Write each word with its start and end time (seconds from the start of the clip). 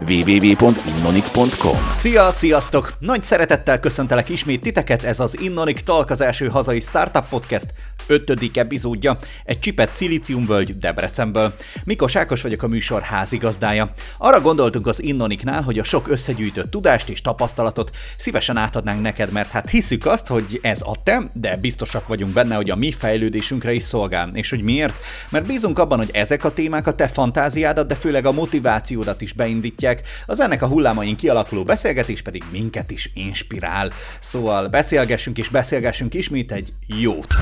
www.innonic.com 0.00 1.76
Szia, 1.94 2.30
sziasztok! 2.30 2.92
Nagy 2.98 3.22
szeretettel 3.22 3.80
köszöntelek 3.80 4.28
ismét 4.28 4.60
titeket, 4.60 5.02
ez 5.02 5.20
az 5.20 5.40
Innonic 5.40 5.82
Talk, 5.82 6.10
az 6.10 6.20
első 6.20 6.48
hazai 6.48 6.80
startup 6.80 7.28
podcast 7.28 7.66
ötödik 8.06 8.56
epizódja, 8.56 9.18
egy 9.44 9.58
csipet 9.58 9.94
szilíciumvölgy 9.94 10.78
Debrecenből. 10.78 11.54
Mikos 11.84 12.16
Ákos 12.16 12.42
vagyok 12.42 12.62
a 12.62 12.68
műsor 12.68 13.02
házigazdája. 13.02 13.90
Arra 14.18 14.40
gondoltunk 14.40 14.86
az 14.86 15.02
Innoniknál, 15.02 15.62
hogy 15.62 15.78
a 15.78 15.84
sok 15.84 16.08
összegyűjtött 16.08 16.70
tudást 16.70 17.08
és 17.08 17.20
tapasztalatot 17.20 17.90
szívesen 18.16 18.56
átadnánk 18.56 19.02
neked, 19.02 19.32
mert 19.32 19.50
hát 19.50 19.70
hiszük 19.70 20.06
azt, 20.06 20.26
hogy 20.26 20.58
ez 20.62 20.82
a 20.84 21.02
te, 21.02 21.30
de 21.32 21.56
biztosak 21.56 22.06
vagyunk 22.06 22.32
benne, 22.32 22.54
hogy 22.54 22.70
a 22.70 22.76
mi 22.76 22.92
fejlődésünkre 22.92 23.72
is 23.72 23.82
szolgál. 23.82 24.30
És 24.34 24.50
hogy 24.50 24.62
miért? 24.62 25.00
Mert 25.28 25.46
bízunk 25.46 25.78
abban, 25.78 25.98
hogy 25.98 26.10
ezek 26.12 26.44
a 26.44 26.52
témák 26.52 26.86
a 26.86 26.94
te 26.94 27.08
fantáziádat, 27.08 27.86
de 27.86 27.94
főleg 27.94 28.26
a 28.26 28.32
motivációdat 28.32 29.20
is 29.20 29.32
beindítják, 29.32 29.85
az 30.26 30.40
ennek 30.40 30.62
a 30.62 30.66
hullámain 30.66 31.16
kialakuló 31.16 31.62
beszélgetés 31.62 32.22
pedig 32.22 32.44
minket 32.50 32.90
is 32.90 33.10
inspirál. 33.14 33.92
Szóval 34.20 34.68
beszélgessünk 34.68 35.38
és 35.38 35.48
beszélgessünk 35.48 36.14
ismét 36.14 36.52
egy 36.52 36.72
jót. 36.86 37.34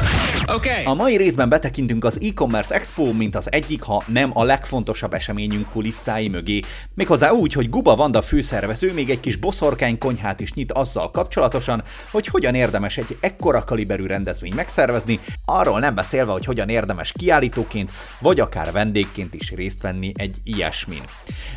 Okay. 0.54 0.84
A 0.84 0.95
mai 0.95 1.16
részben 1.16 1.48
betekintünk 1.48 2.04
az 2.04 2.20
e-commerce 2.23 2.74
expo, 2.74 3.12
mint 3.12 3.37
az 3.37 3.52
egyik, 3.52 3.82
ha 3.82 4.02
nem 4.06 4.30
a 4.34 4.45
legfontosabb 4.45 5.15
eseményünk 5.15 5.70
kulisszái 5.70 6.28
mögé. 6.28 6.60
Méghozzá 6.95 7.30
úgy, 7.30 7.52
hogy 7.52 7.70
Guba 7.70 7.96
Vanda 7.96 8.23
főszervező 8.23 8.92
még 8.92 9.10
egy 9.10 9.20
kis 9.20 9.37
boszorkány 9.37 9.98
konyhát 9.98 10.40
is 10.40 10.52
nyit 10.52 10.73
azzal 10.73 11.10
kapcsolatosan, 11.10 11.82
hogy 12.10 12.26
hogyan 12.26 12.54
érdemes 12.54 12.96
egy 12.96 13.16
ekkora 13.20 13.65
kaliberű 13.65 14.06
rendezvény 14.06 14.54
megszervezni, 14.54 15.20
arról 15.45 15.80
nem 15.80 15.95
beszélve, 15.95 16.32
hogy 16.32 16.45
hogyan 16.45 16.68
érdemes 16.68 17.12
kiállítóként, 17.12 17.90
vagy 18.20 18.40
akár 18.40 18.73
vendégként 18.73 19.34
is 19.34 19.51
részt 19.51 19.82
venni 19.82 20.12
egy 20.16 20.37
ilyesmin. 20.45 21.02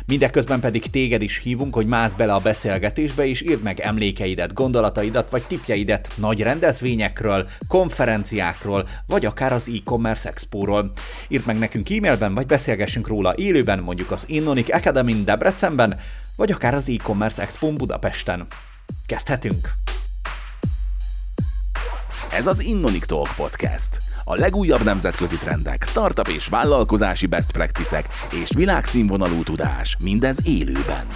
Mindeközben 0.06 0.60
pedig 0.60 0.77
téged 0.82 1.22
is 1.22 1.38
hívunk, 1.38 1.74
hogy 1.74 1.86
mász 1.86 2.12
bele 2.12 2.34
a 2.34 2.40
beszélgetésbe, 2.40 3.26
és 3.26 3.42
írd 3.42 3.62
meg 3.62 3.80
emlékeidet, 3.80 4.54
gondolataidat 4.54 5.30
vagy 5.30 5.42
tipjeidet 5.42 6.08
nagy 6.14 6.40
rendezvényekről, 6.40 7.48
konferenciákról, 7.68 8.88
vagy 9.06 9.24
akár 9.24 9.52
az 9.52 9.70
e-commerce 9.74 10.28
expóról. 10.28 10.92
Írd 11.28 11.46
meg 11.46 11.58
nekünk 11.58 11.90
e-mailben, 11.90 12.34
vagy 12.34 12.46
beszélgessünk 12.46 13.06
róla 13.08 13.34
élőben, 13.36 13.78
mondjuk 13.78 14.10
az 14.10 14.24
Innonic 14.28 14.74
Academy 14.74 15.24
Debrecenben, 15.24 15.98
vagy 16.36 16.52
akár 16.52 16.74
az 16.74 16.88
e-commerce 16.88 17.42
expo 17.42 17.72
Budapesten. 17.72 18.46
Kezdhetünk! 19.06 19.68
Ez 22.32 22.46
az 22.46 22.60
Innonic 22.60 23.06
Talk 23.06 23.28
Podcast. 23.36 23.98
A 24.30 24.36
legújabb 24.36 24.84
nemzetközi 24.84 25.36
trendek, 25.36 25.84
startup 25.84 26.28
és 26.28 26.46
vállalkozási 26.46 27.26
best 27.26 27.52
practices 27.52 28.04
és 28.42 28.50
világszínvonalú 28.54 29.42
tudás, 29.42 29.96
mindez 30.02 30.38
élőben. 30.44 31.06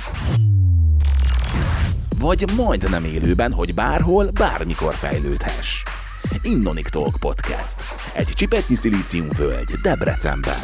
Vagy 2.18 2.44
majdnem 2.56 3.04
élőben, 3.04 3.52
hogy 3.52 3.74
bárhol, 3.74 4.30
bármikor 4.30 4.94
fejlődhess. 4.94 5.82
Innonic 6.42 6.90
Talk 6.90 7.16
Podcast. 7.20 7.76
Egy 8.14 8.32
csipetnyi 8.34 8.74
szilíciumvölgy 8.74 9.70
Debrecenben. 9.82 10.58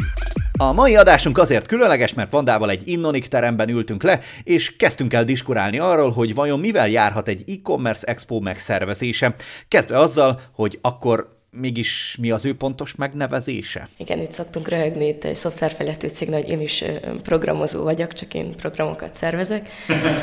A 0.53 0.73
mai 0.73 0.97
adásunk 0.97 1.39
azért 1.39 1.67
különleges, 1.67 2.15
mert 2.15 2.31
Vandával 2.31 2.71
egy 2.71 2.89
Innonik 2.89 3.27
teremben 3.27 3.69
ültünk 3.69 4.03
le, 4.03 4.21
és 4.43 4.77
kezdtünk 4.77 5.13
el 5.13 5.25
diskurálni 5.25 5.79
arról, 5.79 6.11
hogy 6.11 6.35
vajon 6.35 6.61
mivel 6.61 6.89
járhat 6.89 7.29
egy 7.29 7.51
e-commerce 7.51 8.07
expo 8.07 8.41
megszervezése. 8.41 9.35
Kezdve 9.69 9.99
azzal, 9.99 10.41
hogy 10.53 10.79
akkor 10.83 11.37
mégis 11.51 12.17
mi 12.21 12.31
az 12.31 12.45
ő 12.45 12.57
pontos 12.57 12.95
megnevezése? 12.95 13.89
Igen, 13.97 14.21
itt 14.21 14.33
szoktunk 14.33 14.69
röhögni, 14.69 15.07
itt 15.07 15.25
egy 15.25 15.35
szoftverfejlesztő 15.35 16.09
cégnél, 16.09 16.41
hogy 16.41 16.51
én 16.51 16.61
is 16.61 16.85
programozó 17.23 17.83
vagyok, 17.83 18.13
csak 18.13 18.35
én 18.35 18.55
programokat 18.57 19.15
szervezek. 19.15 19.69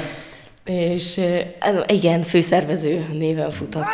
és 0.63 1.21
igen, 1.87 2.21
főszervező 2.21 3.05
néven 3.11 3.51
futok. 3.51 3.85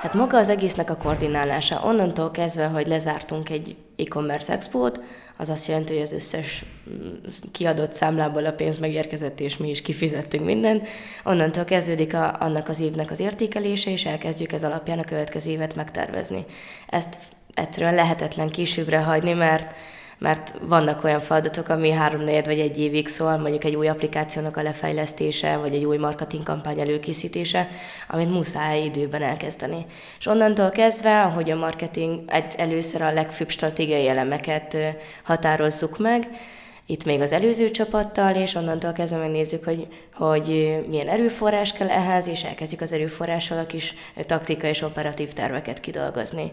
Hát 0.00 0.14
maga 0.14 0.38
az 0.38 0.48
egésznek 0.48 0.90
a 0.90 0.96
koordinálása. 0.96 1.82
Onnantól 1.84 2.30
kezdve, 2.30 2.66
hogy 2.66 2.86
lezártunk 2.86 3.50
egy 3.50 3.76
e-commerce 3.96 4.52
expót, 4.52 5.02
az 5.40 5.50
azt 5.50 5.68
jelenti, 5.68 5.92
hogy 5.92 6.02
az 6.02 6.12
összes 6.12 6.64
mm, 6.90 7.12
kiadott 7.52 7.92
számlából 7.92 8.46
a 8.46 8.52
pénz 8.52 8.78
megérkezett, 8.78 9.40
és 9.40 9.56
mi 9.56 9.70
is 9.70 9.82
kifizettünk 9.82 10.44
mindent. 10.44 10.88
Onnantól 11.24 11.64
kezdődik 11.64 12.14
a, 12.14 12.36
annak 12.40 12.68
az 12.68 12.80
évnek 12.80 13.10
az 13.10 13.20
értékelése, 13.20 13.90
és 13.90 14.04
elkezdjük 14.04 14.52
ez 14.52 14.64
alapján 14.64 14.98
a 14.98 15.04
következő 15.04 15.50
évet 15.50 15.74
megtervezni. 15.74 16.44
Ezt 16.88 17.18
egyszerűen 17.54 17.94
lehetetlen 17.94 18.48
későbbre 18.48 18.98
hagyni, 18.98 19.32
mert 19.32 19.74
mert 20.18 20.54
vannak 20.60 21.04
olyan 21.04 21.20
feladatok, 21.20 21.68
ami 21.68 21.90
három 21.90 22.20
négy 22.20 22.44
vagy 22.44 22.58
egy 22.58 22.78
évig 22.78 23.08
szól, 23.08 23.36
mondjuk 23.36 23.64
egy 23.64 23.74
új 23.76 23.88
applikációnak 23.88 24.56
a 24.56 24.62
lefejlesztése, 24.62 25.56
vagy 25.56 25.74
egy 25.74 25.84
új 25.84 25.96
marketing 25.96 26.42
kampány 26.42 26.80
előkészítése, 26.80 27.68
amit 28.08 28.30
muszáj 28.30 28.84
időben 28.84 29.22
elkezdeni. 29.22 29.86
És 30.18 30.26
onnantól 30.26 30.70
kezdve, 30.70 31.20
hogy 31.20 31.50
a 31.50 31.56
marketing 31.56 32.20
először 32.56 33.02
a 33.02 33.12
legfőbb 33.12 33.50
stratégiai 33.50 34.08
elemeket 34.08 34.76
határozzuk 35.22 35.98
meg, 35.98 36.28
itt 36.90 37.04
még 37.04 37.20
az 37.20 37.32
előző 37.32 37.70
csapattal, 37.70 38.34
és 38.34 38.54
onnantól 38.54 38.92
kezdve 38.92 39.18
megnézzük, 39.18 39.64
hogy, 39.64 39.86
hogy 40.14 40.78
milyen 40.88 41.08
erőforrás 41.08 41.72
kell 41.72 41.88
ehhez, 41.88 42.26
és 42.26 42.44
elkezdjük 42.44 42.80
az 42.80 42.92
erőforrással 42.92 43.58
a 43.58 43.66
kis 43.66 43.94
taktika 44.26 44.66
és 44.66 44.82
operatív 44.82 45.32
terveket 45.32 45.80
kidolgozni. 45.80 46.52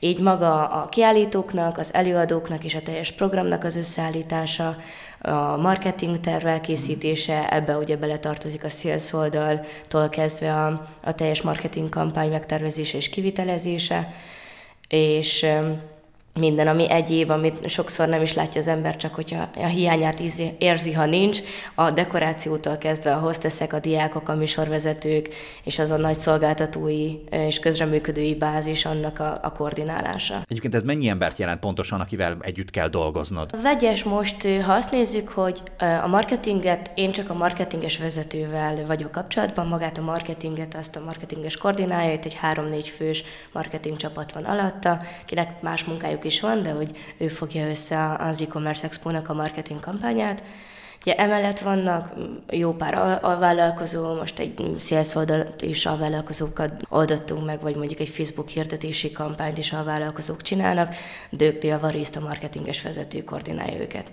Így 0.00 0.20
maga 0.20 0.68
a 0.68 0.88
kiállítóknak, 0.88 1.78
az 1.78 1.94
előadóknak 1.94 2.64
és 2.64 2.74
a 2.74 2.82
teljes 2.82 3.12
programnak 3.12 3.64
az 3.64 3.76
összeállítása, 3.76 4.76
a 5.20 5.56
marketing 5.56 6.20
terv 6.20 6.46
elkészítése, 6.46 7.48
ebbe 7.48 7.76
ugye 7.76 7.96
beletartozik 7.96 8.64
a 8.64 8.68
sales 8.68 9.12
oldaltól 9.12 10.08
kezdve 10.08 10.52
a, 10.52 10.88
a 11.02 11.14
teljes 11.14 11.42
marketing 11.42 11.88
kampány 11.88 12.30
megtervezése 12.30 12.96
és 12.96 13.08
kivitelezése, 13.08 14.12
és 14.88 15.46
minden, 16.40 16.68
ami 16.68 16.90
egyéb, 16.90 17.30
amit 17.30 17.68
sokszor 17.68 18.08
nem 18.08 18.22
is 18.22 18.32
látja 18.32 18.60
az 18.60 18.68
ember, 18.68 18.96
csak 18.96 19.14
hogyha 19.14 19.48
a 19.56 19.66
hiányát 19.66 20.20
érzi, 20.58 20.92
ha 20.92 21.04
nincs, 21.04 21.40
a 21.74 21.90
dekorációtól 21.90 22.76
kezdve 22.76 23.14
a 23.14 23.18
hosteszek, 23.18 23.72
a 23.72 23.78
diákok, 23.78 24.28
a 24.28 24.34
műsorvezetők, 24.34 25.28
és 25.64 25.78
az 25.78 25.90
a 25.90 25.96
nagy 25.96 26.18
szolgáltatói 26.18 27.14
és 27.30 27.58
közreműködői 27.58 28.34
bázis 28.34 28.84
annak 28.84 29.18
a, 29.18 29.38
a 29.42 29.52
koordinálása. 29.52 30.42
Egyébként 30.46 30.74
ez 30.74 30.82
mennyi 30.82 31.08
embert 31.08 31.38
jelent 31.38 31.60
pontosan, 31.60 32.00
akivel 32.00 32.36
együtt 32.40 32.70
kell 32.70 32.88
dolgoznod? 32.88 33.62
Vegyes 33.62 34.02
most, 34.02 34.48
ha 34.64 34.72
azt 34.72 34.90
nézzük, 34.90 35.28
hogy 35.28 35.62
a 36.02 36.06
marketinget, 36.06 36.90
én 36.94 37.12
csak 37.12 37.30
a 37.30 37.34
marketinges 37.34 37.98
vezetővel 37.98 38.86
vagyok 38.86 39.10
kapcsolatban, 39.10 39.66
magát 39.66 39.98
a 39.98 40.02
marketinget, 40.02 40.74
azt 40.74 40.96
a 40.96 41.04
marketinges 41.04 41.56
koordinálja, 41.56 42.12
itt 42.12 42.24
egy 42.24 42.34
három-négy 42.34 42.88
fős 42.88 43.24
marketing 43.52 43.96
csapat 43.96 44.32
van 44.32 44.44
alatta, 44.44 45.00
kinek 45.26 45.60
más 45.60 45.84
munkájuk 45.84 46.23
is 46.24 46.40
van, 46.40 46.62
de 46.62 46.70
hogy 46.70 46.90
ő 47.16 47.28
fogja 47.28 47.68
össze 47.68 48.16
az 48.18 48.40
e-commerce 48.40 48.86
expo-nak 48.86 49.28
a 49.28 49.34
marketing 49.34 49.80
kampányát. 49.80 50.44
Ugye 51.00 51.14
emellett 51.14 51.58
vannak 51.58 52.12
jó 52.50 52.72
pár 52.72 52.94
alvállalkozó, 53.22 54.14
most 54.14 54.38
egy 54.38 54.74
sales 54.78 55.14
oldalt 55.14 55.62
is 55.62 55.86
alvállalkozókat 55.86 56.72
oldottunk 56.88 57.44
meg, 57.44 57.60
vagy 57.60 57.76
mondjuk 57.76 58.00
egy 58.00 58.08
Facebook 58.08 58.48
hirdetési 58.48 59.12
kampányt 59.12 59.58
is 59.58 59.72
alvállalkozók 59.72 60.42
csinálnak, 60.42 60.94
de 61.30 61.44
ők 61.44 61.80
a 62.16 62.20
marketinges 62.20 62.82
vezető 62.82 63.24
koordinálja 63.24 63.80
őket. 63.80 64.10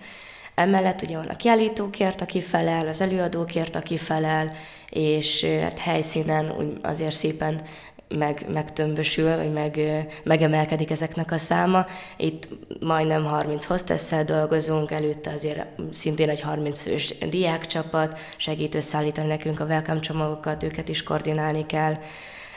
Emellett 0.55 1.01
ugye 1.01 1.15
van 1.15 1.27
a 1.27 1.35
kiállítókért, 1.35 2.21
aki 2.21 2.41
felel, 2.41 2.87
az 2.87 3.01
előadókért, 3.01 3.75
aki 3.75 3.97
felel, 3.97 4.51
és 4.89 5.43
hát 5.43 5.79
helyszínen 5.79 6.51
úgy 6.57 6.79
azért 6.81 7.15
szépen 7.15 7.61
meg, 8.17 8.45
megtömbösül, 8.53 9.35
vagy 9.35 9.53
meg, 9.53 9.79
megemelkedik 10.23 10.91
ezeknek 10.91 11.31
a 11.31 11.37
száma. 11.37 11.85
Itt 12.17 12.47
majdnem 12.79 13.25
30 13.25 13.65
hostesszel 13.65 14.23
dolgozunk, 14.23 14.91
előtte 14.91 15.31
azért 15.31 15.65
szintén 15.91 16.29
egy 16.29 16.41
30 16.41 16.81
fős 16.81 17.17
diákcsapat, 17.29 18.19
segít 18.37 18.75
összeállítani 18.75 19.27
nekünk 19.27 19.59
a 19.59 19.65
welcome 19.65 19.99
csomagokat, 19.99 20.63
őket 20.63 20.89
is 20.89 21.03
koordinálni 21.03 21.65
kell 21.65 21.97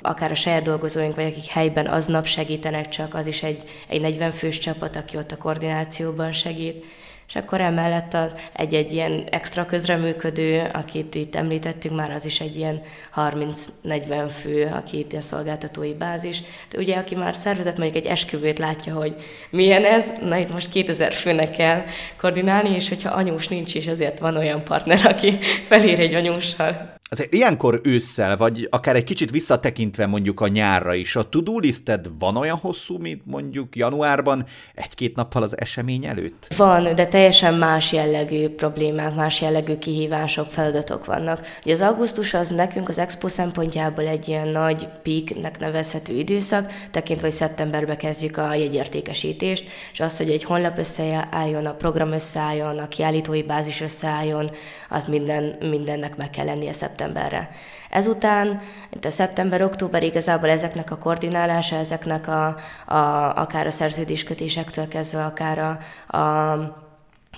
akár 0.01 0.31
a 0.31 0.35
saját 0.35 0.63
dolgozóink, 0.63 1.15
vagy 1.15 1.25
akik 1.25 1.47
helyben 1.47 1.87
aznap 1.87 2.27
segítenek 2.27 2.89
csak, 2.89 3.15
az 3.15 3.27
is 3.27 3.43
egy, 3.43 3.63
egy 3.89 4.01
40 4.01 4.31
fős 4.31 4.59
csapat, 4.59 4.97
aki 4.97 5.17
ott 5.17 5.33
a 5.33 5.37
koordinációban 5.37 6.33
segít 6.33 6.85
és 7.29 7.35
akkor 7.35 7.61
emellett 7.61 8.15
az 8.15 8.35
egy-egy 8.53 8.93
ilyen 8.93 9.25
extra 9.31 9.67
közreműködő, 9.67 10.71
akit 10.73 11.15
itt 11.15 11.35
említettünk 11.35 11.97
már, 11.97 12.11
az 12.11 12.25
is 12.25 12.41
egy 12.41 12.57
ilyen 12.57 12.83
30-40 13.17 14.31
fő, 14.41 14.73
aki 14.75 14.99
itt 14.99 15.11
ilyen 15.11 15.23
szolgáltatói 15.23 15.95
bázis. 15.95 16.43
De 16.71 16.79
ugye, 16.79 16.97
aki 16.97 17.15
már 17.15 17.35
szervezett 17.35 17.77
mondjuk 17.77 18.05
egy 18.05 18.11
esküvőt 18.11 18.59
látja, 18.59 18.95
hogy 18.95 19.15
milyen 19.51 19.85
ez, 19.85 20.13
na 20.21 20.37
itt 20.37 20.53
most 20.53 20.71
2000 20.71 21.13
főnek 21.13 21.51
kell 21.51 21.83
koordinálni, 22.17 22.75
és 22.75 22.89
hogyha 22.89 23.11
anyós 23.11 23.49
nincs, 23.49 23.75
és 23.75 23.87
azért 23.87 24.19
van 24.19 24.37
olyan 24.37 24.65
partner, 24.65 25.07
aki 25.07 25.39
felér 25.71 26.01
egy 26.01 26.15
anyóssal. 26.15 26.95
Azért 27.15 27.33
ilyenkor 27.33 27.81
ősszel, 27.83 28.37
vagy 28.37 28.69
akár 28.71 28.97
egy 28.97 29.05
kicsit 29.05 29.31
visszatekintve 29.31 30.07
mondjuk 30.07 30.41
a 30.41 30.49
nyárra 30.49 30.95
is, 30.95 31.17
a 31.17 31.29
listed 31.45 32.07
van 32.19 32.37
olyan 32.37 32.57
hosszú, 32.57 32.99
mint 32.99 33.27
mondjuk 33.27 33.77
januárban, 33.77 34.45
egy-két 34.75 35.17
nappal 35.17 35.43
az 35.43 35.59
esemény 35.59 36.07
előtt? 36.07 36.55
Van, 36.57 36.95
de 36.95 37.07
teljesen 37.07 37.55
más 37.55 37.93
jellegű 37.93 38.49
problémák, 38.49 39.15
más 39.15 39.41
jellegű 39.41 39.77
kihívások, 39.79 40.51
feladatok 40.51 41.05
vannak. 41.05 41.47
Ugye 41.65 41.75
az 41.75 41.81
augusztus 41.81 42.35
az 42.35 42.49
nekünk 42.49 42.89
az 42.89 42.99
expo 42.99 43.29
szempontjából 43.29 44.07
egy 44.07 44.29
ilyen 44.29 44.49
nagy 44.49 44.89
peaknek 45.03 45.59
nevezhető 45.59 46.13
időszak, 46.13 46.73
tekintve, 46.91 47.27
hogy 47.27 47.37
szeptemberbe 47.37 47.97
kezdjük 47.97 48.37
a 48.37 48.55
jegyértékesítést, 48.55 49.65
és 49.93 50.01
az, 50.01 50.17
hogy 50.17 50.31
egy 50.31 50.45
honlap 50.45 50.79
összeálljon, 50.79 51.67
a 51.67 51.75
program 51.75 52.13
összeálljon, 52.13 52.79
a 52.79 52.89
kiállítói 52.89 53.43
bázis 53.43 53.81
összeálljon, 53.81 54.49
az 54.89 55.05
minden, 55.05 55.57
mindennek 55.61 56.17
meg 56.17 56.31
kell 56.31 56.45
lennie 56.45 56.73
szeptemberre. 57.05 57.49
Ezután, 57.91 58.61
itt 58.91 59.05
a 59.05 59.11
szeptember-október 59.11 60.03
igazából 60.03 60.49
ezeknek 60.49 60.91
a 60.91 60.99
koordinálása, 60.99 61.77
ezeknek 61.77 62.29
a, 62.29 62.47
a, 62.87 62.97
akár 63.37 63.67
a 63.67 63.71
szerződéskötésektől 63.71 64.89
kezdve, 64.89 65.25
akár 65.25 65.59
a, 65.59 66.17
a 66.19 66.83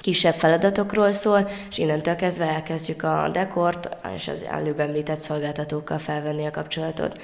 kisebb 0.01 0.35
feladatokról 0.35 1.13
szól, 1.13 1.49
és 1.71 1.79
innentől 1.79 2.17
kezdve 2.17 2.45
elkezdjük 2.45 3.03
a 3.03 3.29
dekort 3.33 3.89
és 4.15 4.29
az 4.29 4.45
előbb 4.51 4.81
említett 4.81 5.21
szolgáltatókkal 5.21 5.99
felvenni 5.99 6.47
a 6.47 6.51
kapcsolatot. 6.51 7.21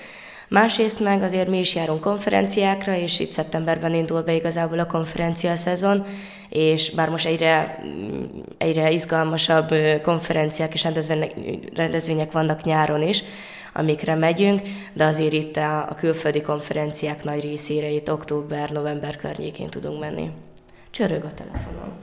Másrészt 0.52 1.00
meg 1.00 1.22
azért 1.22 1.48
mi 1.48 1.58
is 1.58 1.74
járunk 1.74 2.00
konferenciákra, 2.00 2.96
és 2.96 3.20
itt 3.20 3.30
szeptemberben 3.30 3.94
indul 3.94 4.22
be 4.22 4.34
igazából 4.34 4.78
a 4.78 4.86
konferencia 4.86 5.56
szezon, 5.56 6.06
és 6.48 6.90
bár 6.90 7.08
most 7.08 7.26
egyre, 7.26 7.82
egyre 8.58 8.90
izgalmasabb 8.90 9.74
konferenciák 10.02 10.74
és 10.74 10.86
rendezvények, 11.74 12.32
vannak 12.32 12.64
nyáron 12.64 13.02
is, 13.02 13.24
amikre 13.72 14.14
megyünk, 14.14 14.60
de 14.92 15.04
azért 15.04 15.32
itt 15.32 15.56
a, 15.56 15.78
a 15.78 15.94
külföldi 15.94 16.40
konferenciák 16.40 17.24
nagy 17.24 17.42
részére 17.42 17.88
itt 17.88 18.10
október-november 18.10 19.16
környékén 19.16 19.68
tudunk 19.68 20.00
menni. 20.00 20.30
Csörög 20.92 21.24
a 21.24 21.34
telefonom. 21.34 22.00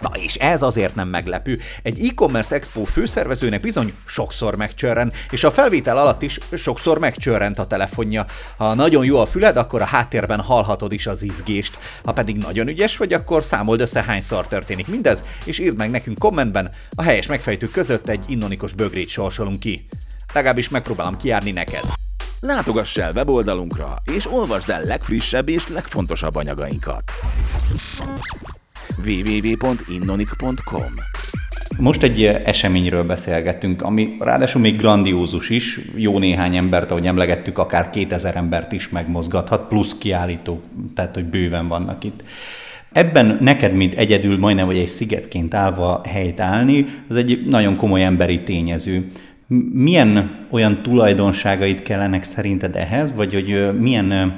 Na 0.00 0.10
és 0.22 0.34
ez 0.34 0.62
azért 0.62 0.94
nem 0.94 1.08
meglepő. 1.08 1.58
Egy 1.82 2.06
e-commerce 2.06 2.54
expo 2.54 2.84
főszervezőnek 2.84 3.60
bizony 3.60 3.92
sokszor 4.06 4.56
megcsörren, 4.56 5.12
és 5.30 5.44
a 5.44 5.50
felvétel 5.50 5.96
alatt 5.96 6.22
is 6.22 6.38
sokszor 6.56 6.98
megcsörrent 6.98 7.58
a 7.58 7.66
telefonja. 7.66 8.24
Ha 8.56 8.74
nagyon 8.74 9.04
jó 9.04 9.20
a 9.20 9.26
füled, 9.26 9.56
akkor 9.56 9.82
a 9.82 9.84
háttérben 9.84 10.40
hallhatod 10.40 10.92
is 10.92 11.06
az 11.06 11.22
izgést. 11.22 11.78
Ha 12.04 12.12
pedig 12.12 12.36
nagyon 12.36 12.68
ügyes 12.68 12.96
vagy, 12.96 13.12
akkor 13.12 13.44
számold 13.44 13.80
össze 13.80 14.02
hányszor 14.02 14.46
történik 14.46 14.88
mindez, 14.88 15.24
és 15.44 15.58
írd 15.58 15.76
meg 15.76 15.90
nekünk 15.90 16.18
kommentben, 16.18 16.70
a 16.94 17.02
helyes 17.02 17.26
megfejtők 17.26 17.70
között 17.70 18.08
egy 18.08 18.24
innonikos 18.28 18.72
bögrét 18.72 19.08
sorsolunk 19.08 19.60
ki. 19.60 19.86
Legalábbis 20.34 20.68
megpróbálom 20.68 21.16
kiárni 21.16 21.50
neked. 21.50 22.07
Látogass 22.40 22.96
el 22.96 23.12
weboldalunkra, 23.12 23.96
és 24.14 24.32
olvasd 24.32 24.70
el 24.70 24.82
legfrissebb 24.82 25.48
és 25.48 25.68
legfontosabb 25.68 26.34
anyagainkat. 26.34 27.02
www.innonik.com 29.04 30.94
most 31.78 32.02
egy 32.02 32.24
eseményről 32.24 33.04
beszélgettünk, 33.04 33.82
ami 33.82 34.16
ráadásul 34.18 34.60
még 34.60 34.76
grandiózus 34.76 35.50
is, 35.50 35.80
jó 35.96 36.18
néhány 36.18 36.56
embert, 36.56 36.90
ahogy 36.90 37.06
emlegettük, 37.06 37.58
akár 37.58 37.90
2000 37.90 38.36
embert 38.36 38.72
is 38.72 38.88
megmozgathat, 38.88 39.68
plusz 39.68 39.94
kiállító, 39.98 40.60
tehát 40.94 41.14
hogy 41.14 41.24
bőven 41.24 41.68
vannak 41.68 42.04
itt. 42.04 42.22
Ebben 42.92 43.38
neked, 43.40 43.74
mint 43.74 43.94
egyedül, 43.94 44.38
majdnem 44.38 44.66
vagy 44.66 44.78
egy 44.78 44.88
szigetként 44.88 45.54
állva 45.54 46.00
helyt 46.08 46.40
állni, 46.40 46.86
az 47.08 47.16
egy 47.16 47.46
nagyon 47.46 47.76
komoly 47.76 48.04
emberi 48.04 48.42
tényező. 48.42 49.10
Milyen 49.72 50.38
olyan 50.50 50.82
tulajdonságait 50.82 51.82
kellenek 51.82 52.22
szerinted 52.22 52.76
ehhez, 52.76 53.14
vagy 53.14 53.32
hogy 53.32 53.78
milyen 53.78 54.36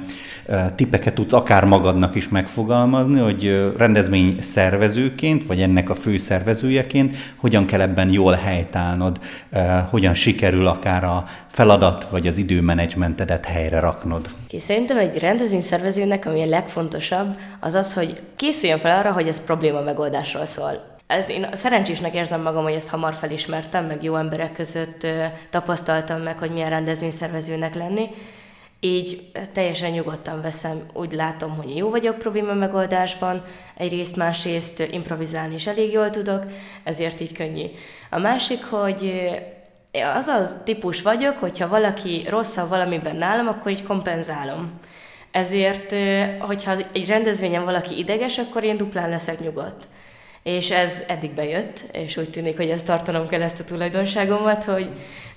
tippeket 0.75 1.13
tudsz 1.13 1.33
akár 1.33 1.65
magadnak 1.65 2.15
is 2.15 2.29
megfogalmazni, 2.29 3.19
hogy 3.19 3.71
rendezvény 3.77 4.37
szervezőként, 4.41 5.45
vagy 5.45 5.61
ennek 5.61 5.89
a 5.89 5.95
fő 5.95 6.17
szervezőjeként, 6.17 7.15
hogyan 7.35 7.65
kell 7.65 7.81
ebben 7.81 8.09
jól 8.09 8.33
helytállnod, 8.33 9.19
hogyan 9.89 10.13
sikerül 10.13 10.67
akár 10.67 11.03
a 11.03 11.25
feladat 11.47 12.07
vagy 12.09 12.27
az 12.27 12.37
időmenedzsmentedet 12.37 13.45
helyre 13.45 13.79
raknod. 13.79 14.29
Ki 14.47 14.59
szerintem 14.59 14.97
egy 14.97 15.17
rendezvény 15.17 15.61
szervezőnek, 15.61 16.25
ami 16.25 16.41
a 16.41 16.45
legfontosabb, 16.45 17.37
az 17.59 17.73
az, 17.73 17.93
hogy 17.93 18.19
készüljön 18.35 18.77
fel 18.77 18.99
arra, 18.99 19.11
hogy 19.11 19.27
ez 19.27 19.45
probléma 19.45 19.81
megoldásról 19.81 20.45
szól 20.45 20.89
én 21.27 21.49
szerencsésnek 21.53 22.13
érzem 22.13 22.41
magam, 22.41 22.63
hogy 22.63 22.73
ezt 22.73 22.89
hamar 22.89 23.13
felismertem, 23.13 23.85
meg 23.85 24.03
jó 24.03 24.15
emberek 24.15 24.51
között 24.51 25.07
tapasztaltam 25.49 26.21
meg, 26.21 26.37
hogy 26.37 26.51
milyen 26.51 26.69
rendezvényszervezőnek 26.69 27.75
lenni. 27.75 28.09
Így 28.79 29.31
teljesen 29.53 29.91
nyugodtan 29.91 30.41
veszem, 30.41 30.81
úgy 30.93 31.11
látom, 31.11 31.55
hogy 31.55 31.77
jó 31.77 31.89
vagyok 31.89 32.17
probléma 32.17 32.53
megoldásban, 32.53 33.41
egyrészt, 33.77 34.15
másrészt 34.15 34.79
improvizálni 34.91 35.53
is 35.53 35.67
elég 35.67 35.91
jól 35.91 36.09
tudok, 36.09 36.43
ezért 36.83 37.19
így 37.19 37.33
könnyű. 37.33 37.65
A 38.09 38.17
másik, 38.17 38.63
hogy 38.63 39.29
az 40.15 40.27
az 40.27 40.55
típus 40.63 41.01
vagyok, 41.01 41.37
hogyha 41.37 41.67
valaki 41.67 42.25
rosszabb 42.29 42.69
valamiben 42.69 43.15
nálam, 43.15 43.47
akkor 43.47 43.71
így 43.71 43.83
kompenzálom. 43.83 44.79
Ezért, 45.31 45.95
hogyha 46.39 46.75
egy 46.93 47.07
rendezvényen 47.07 47.65
valaki 47.65 47.97
ideges, 47.97 48.37
akkor 48.37 48.63
én 48.63 48.77
duplán 48.77 49.09
leszek 49.09 49.39
nyugodt. 49.39 49.87
És 50.43 50.71
ez 50.71 51.03
eddig 51.07 51.31
bejött, 51.31 51.83
és 51.91 52.17
úgy 52.17 52.29
tűnik, 52.29 52.57
hogy 52.57 52.69
ezt 52.69 52.85
tartanom 52.85 53.27
kell 53.27 53.41
ezt 53.41 53.59
a 53.59 53.63
tulajdonságomat, 53.63 54.63
hogy, 54.63 54.89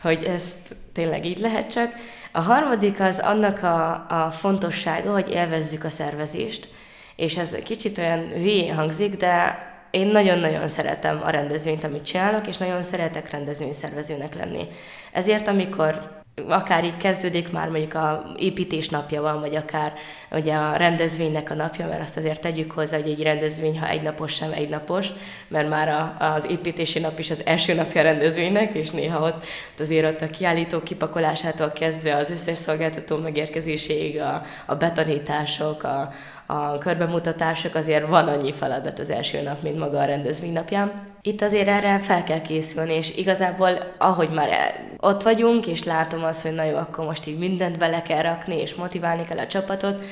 hogy 0.02 0.24
ezt 0.24 0.74
tényleg 0.92 1.24
így 1.24 1.38
lehet 1.38 1.72
csak. 1.72 1.92
A 2.32 2.40
harmadik 2.40 3.00
az 3.00 3.18
annak 3.18 3.62
a, 3.62 4.06
a 4.08 4.30
fontossága, 4.30 5.12
hogy 5.12 5.30
élvezzük 5.30 5.84
a 5.84 5.90
szervezést. 5.90 6.68
És 7.16 7.36
ez 7.36 7.56
kicsit 7.64 7.98
olyan 7.98 8.28
hülyén 8.28 8.74
hangzik, 8.74 9.16
de 9.16 9.58
én 9.90 10.06
nagyon-nagyon 10.06 10.68
szeretem 10.68 11.20
a 11.24 11.30
rendezvényt, 11.30 11.84
amit 11.84 12.04
csinálok, 12.04 12.46
és 12.46 12.56
nagyon 12.56 12.82
szeretek 12.82 13.30
rendezvényszervezőnek 13.30 14.34
lenni. 14.34 14.68
Ezért, 15.12 15.48
amikor 15.48 16.22
akár 16.48 16.84
így 16.84 16.96
kezdődik 16.96 17.52
már 17.52 17.68
mondjuk 17.68 17.94
a 17.94 18.32
építés 18.36 18.88
napja 18.88 19.22
van, 19.22 19.40
vagy 19.40 19.56
akár 19.56 19.92
ugye 20.30 20.54
a 20.54 20.76
rendezvénynek 20.76 21.50
a 21.50 21.54
napja, 21.54 21.86
mert 21.86 22.02
azt 22.02 22.16
azért 22.16 22.40
tegyük 22.40 22.70
hozzá, 22.70 22.96
hogy 22.96 23.10
egy 23.10 23.22
rendezvény, 23.22 23.78
ha 23.78 23.88
egy 23.88 24.02
napos 24.02 24.32
sem 24.32 24.52
egy 24.52 24.68
napos, 24.68 25.08
mert 25.48 25.68
már 25.68 25.88
a, 25.88 26.16
az 26.34 26.50
építési 26.50 26.98
nap 26.98 27.18
is 27.18 27.30
az 27.30 27.42
első 27.46 27.74
napja 27.74 28.00
a 28.00 28.04
rendezvénynek, 28.04 28.74
és 28.74 28.90
néha 28.90 29.20
ott 29.20 29.44
azért 29.78 30.12
ott 30.12 30.20
a 30.20 30.26
kiállító 30.26 30.82
kipakolásától 30.82 31.70
kezdve 31.70 32.16
az 32.16 32.30
összes 32.30 32.58
szolgáltató 32.58 33.16
megérkezéséig 33.16 34.20
a, 34.20 34.42
a 34.66 34.74
betanítások, 34.74 35.82
a, 35.82 36.12
a 36.46 36.78
körbemutatások, 36.78 37.74
azért 37.74 38.06
van 38.06 38.28
annyi 38.28 38.52
feladat 38.52 38.98
az 38.98 39.10
első 39.10 39.42
nap, 39.42 39.62
mint 39.62 39.78
maga 39.78 39.98
a 39.98 40.04
rendezvény 40.04 40.52
napján. 40.52 41.13
Itt 41.26 41.42
azért 41.42 41.68
erre 41.68 41.98
fel 41.98 42.24
kell 42.24 42.40
készülni, 42.40 42.94
és 42.94 43.16
igazából 43.16 43.94
ahogy 43.98 44.30
már 44.30 44.80
ott 45.00 45.22
vagyunk, 45.22 45.66
és 45.66 45.84
látom 45.84 46.24
azt, 46.24 46.42
hogy 46.42 46.54
na 46.54 46.62
jó, 46.62 46.76
akkor 46.76 47.04
most 47.04 47.26
így 47.26 47.38
mindent 47.38 47.78
bele 47.78 48.02
kell 48.02 48.22
rakni, 48.22 48.60
és 48.60 48.74
motiválni 48.74 49.24
kell 49.24 49.38
a 49.38 49.46
csapatot, 49.46 50.02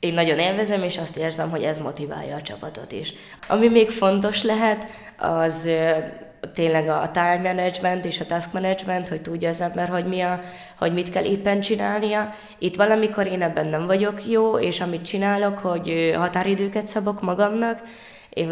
én 0.00 0.14
nagyon 0.14 0.38
élvezem, 0.38 0.82
és 0.82 0.98
azt 0.98 1.16
érzem, 1.16 1.50
hogy 1.50 1.62
ez 1.62 1.78
motiválja 1.78 2.36
a 2.36 2.42
csapatot 2.42 2.92
is. 2.92 3.14
Ami 3.48 3.68
még 3.68 3.90
fontos 3.90 4.42
lehet, 4.42 4.86
az 5.18 5.70
tényleg 6.54 6.88
a 6.88 7.10
time 7.10 7.40
management 7.42 8.04
és 8.04 8.20
a 8.20 8.26
task 8.26 8.52
management, 8.52 9.08
hogy 9.08 9.22
tudja 9.22 9.48
az 9.48 9.60
ember, 9.60 9.88
hogy, 9.88 10.04
mi 10.04 10.20
a, 10.20 10.40
hogy 10.78 10.92
mit 10.92 11.10
kell 11.10 11.24
éppen 11.24 11.60
csinálnia. 11.60 12.34
Itt 12.58 12.76
valamikor 12.76 13.26
én 13.26 13.42
ebben 13.42 13.68
nem 13.68 13.86
vagyok 13.86 14.26
jó, 14.26 14.58
és 14.58 14.80
amit 14.80 15.04
csinálok, 15.04 15.58
hogy 15.58 16.14
határidőket 16.16 16.86
szabok 16.86 17.20
magamnak, 17.20 17.82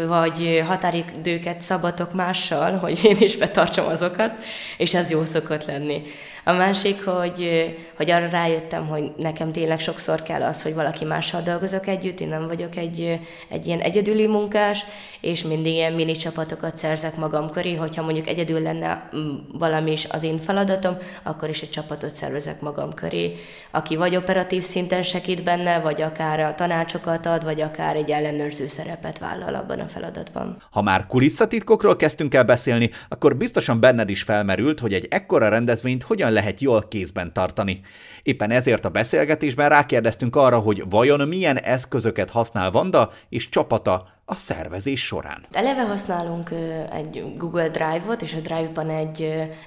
vagy 0.07 0.63
határidőket 0.67 1.61
szabatok 1.61 2.13
mással, 2.13 2.77
hogy 2.77 2.99
én 3.03 3.17
is 3.19 3.37
betartsam 3.37 3.87
azokat, 3.87 4.31
és 4.77 4.93
ez 4.93 5.11
jó 5.11 5.23
szokott 5.23 5.65
lenni. 5.65 6.01
A 6.43 6.51
másik, 6.51 7.05
hogy, 7.05 7.73
hogy 7.95 8.11
arra 8.11 8.29
rájöttem, 8.29 8.87
hogy 8.87 9.11
nekem 9.17 9.51
tényleg 9.51 9.79
sokszor 9.79 10.23
kell 10.23 10.43
az, 10.43 10.63
hogy 10.63 10.73
valaki 10.73 11.05
mással 11.05 11.41
dolgozok 11.41 11.87
együtt, 11.87 12.19
én 12.19 12.27
nem 12.27 12.47
vagyok 12.47 12.75
egy, 12.75 13.19
egy 13.49 13.67
ilyen 13.67 13.79
egyedüli 13.79 14.27
munkás, 14.27 14.85
és 15.21 15.43
mindig 15.43 15.73
ilyen 15.73 15.93
mini 15.93 16.11
csapatokat 16.11 16.77
szerzek 16.77 17.15
magam 17.15 17.49
köré, 17.49 17.75
hogyha 17.75 18.01
mondjuk 18.01 18.27
egyedül 18.27 18.61
lenne 18.61 19.09
valami 19.51 19.91
is 19.91 20.05
az 20.05 20.23
én 20.23 20.37
feladatom, 20.37 20.97
akkor 21.23 21.49
is 21.49 21.61
egy 21.61 21.69
csapatot 21.69 22.15
szervezek 22.15 22.61
magam 22.61 22.93
köré, 22.93 23.35
aki 23.71 23.95
vagy 23.95 24.15
operatív 24.15 24.63
szinten 24.63 25.03
segít 25.03 25.43
benne, 25.43 25.79
vagy 25.79 26.01
akár 26.01 26.39
a 26.39 26.55
tanácsokat 26.55 27.25
ad, 27.25 27.43
vagy 27.43 27.61
akár 27.61 27.95
egy 27.95 28.09
ellenőrző 28.09 28.67
szerepet 28.67 29.19
vállal 29.19 29.55
abban 29.55 29.79
a 29.79 29.87
feladatban. 29.87 30.57
Ha 30.71 30.81
már 30.81 31.07
kulisszatitkokról 31.07 31.95
kezdtünk 31.95 32.33
el 32.33 32.43
beszélni, 32.43 32.89
akkor 33.09 33.35
biztosan 33.35 33.79
benned 33.79 34.09
is 34.09 34.21
felmerült, 34.21 34.79
hogy 34.79 34.93
egy 34.93 35.07
ekkora 35.09 35.49
rendezvényt 35.49 36.03
hogyan 36.03 36.30
hogyan 36.31 36.43
lehet 36.43 36.59
jól 36.59 36.87
kézben 36.87 37.33
tartani. 37.33 37.81
Éppen 38.23 38.51
ezért 38.51 38.85
a 38.85 38.89
beszélgetésben 38.89 39.69
rákérdeztünk 39.69 40.35
arra, 40.35 40.59
hogy 40.59 40.83
vajon 40.89 41.27
milyen 41.27 41.57
eszközöket 41.57 42.29
használ 42.29 42.71
Vanda 42.71 43.11
és 43.29 43.49
csapata 43.49 44.07
a 44.25 44.35
szervezés 44.35 45.05
során. 45.05 45.45
Eleve 45.51 45.81
használunk 45.81 46.49
egy 46.91 47.33
Google 47.37 47.69
Drive-ot, 47.69 48.21
és 48.21 48.33
a 48.33 48.39
Drive-ban 48.39 48.89
egy, 48.89 49.21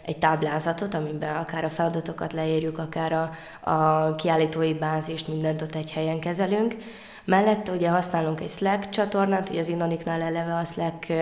egy 0.07 0.19
táblázatot, 0.19 0.95
amiben 0.95 1.37
akár 1.37 1.65
a 1.65 1.69
feladatokat 1.69 2.33
leírjuk, 2.33 2.79
akár 2.79 3.13
a, 3.13 3.31
a 3.71 4.15
kiállítói 4.15 4.75
bázist, 4.75 5.29
mindent 5.29 5.63
ott 5.63 5.75
egy 5.75 5.91
helyen 5.91 6.21
kezelünk. 6.21 6.77
Mellette 7.25 7.73
ugye 7.73 7.89
használunk 7.89 8.41
egy 8.41 8.49
Slack 8.49 8.89
csatornát, 8.89 9.49
ugye 9.49 9.61
az 9.61 9.69
Innoniknál 9.69 10.23
eleve 10.23 10.55
a 10.55 10.65
Slack 10.65 11.13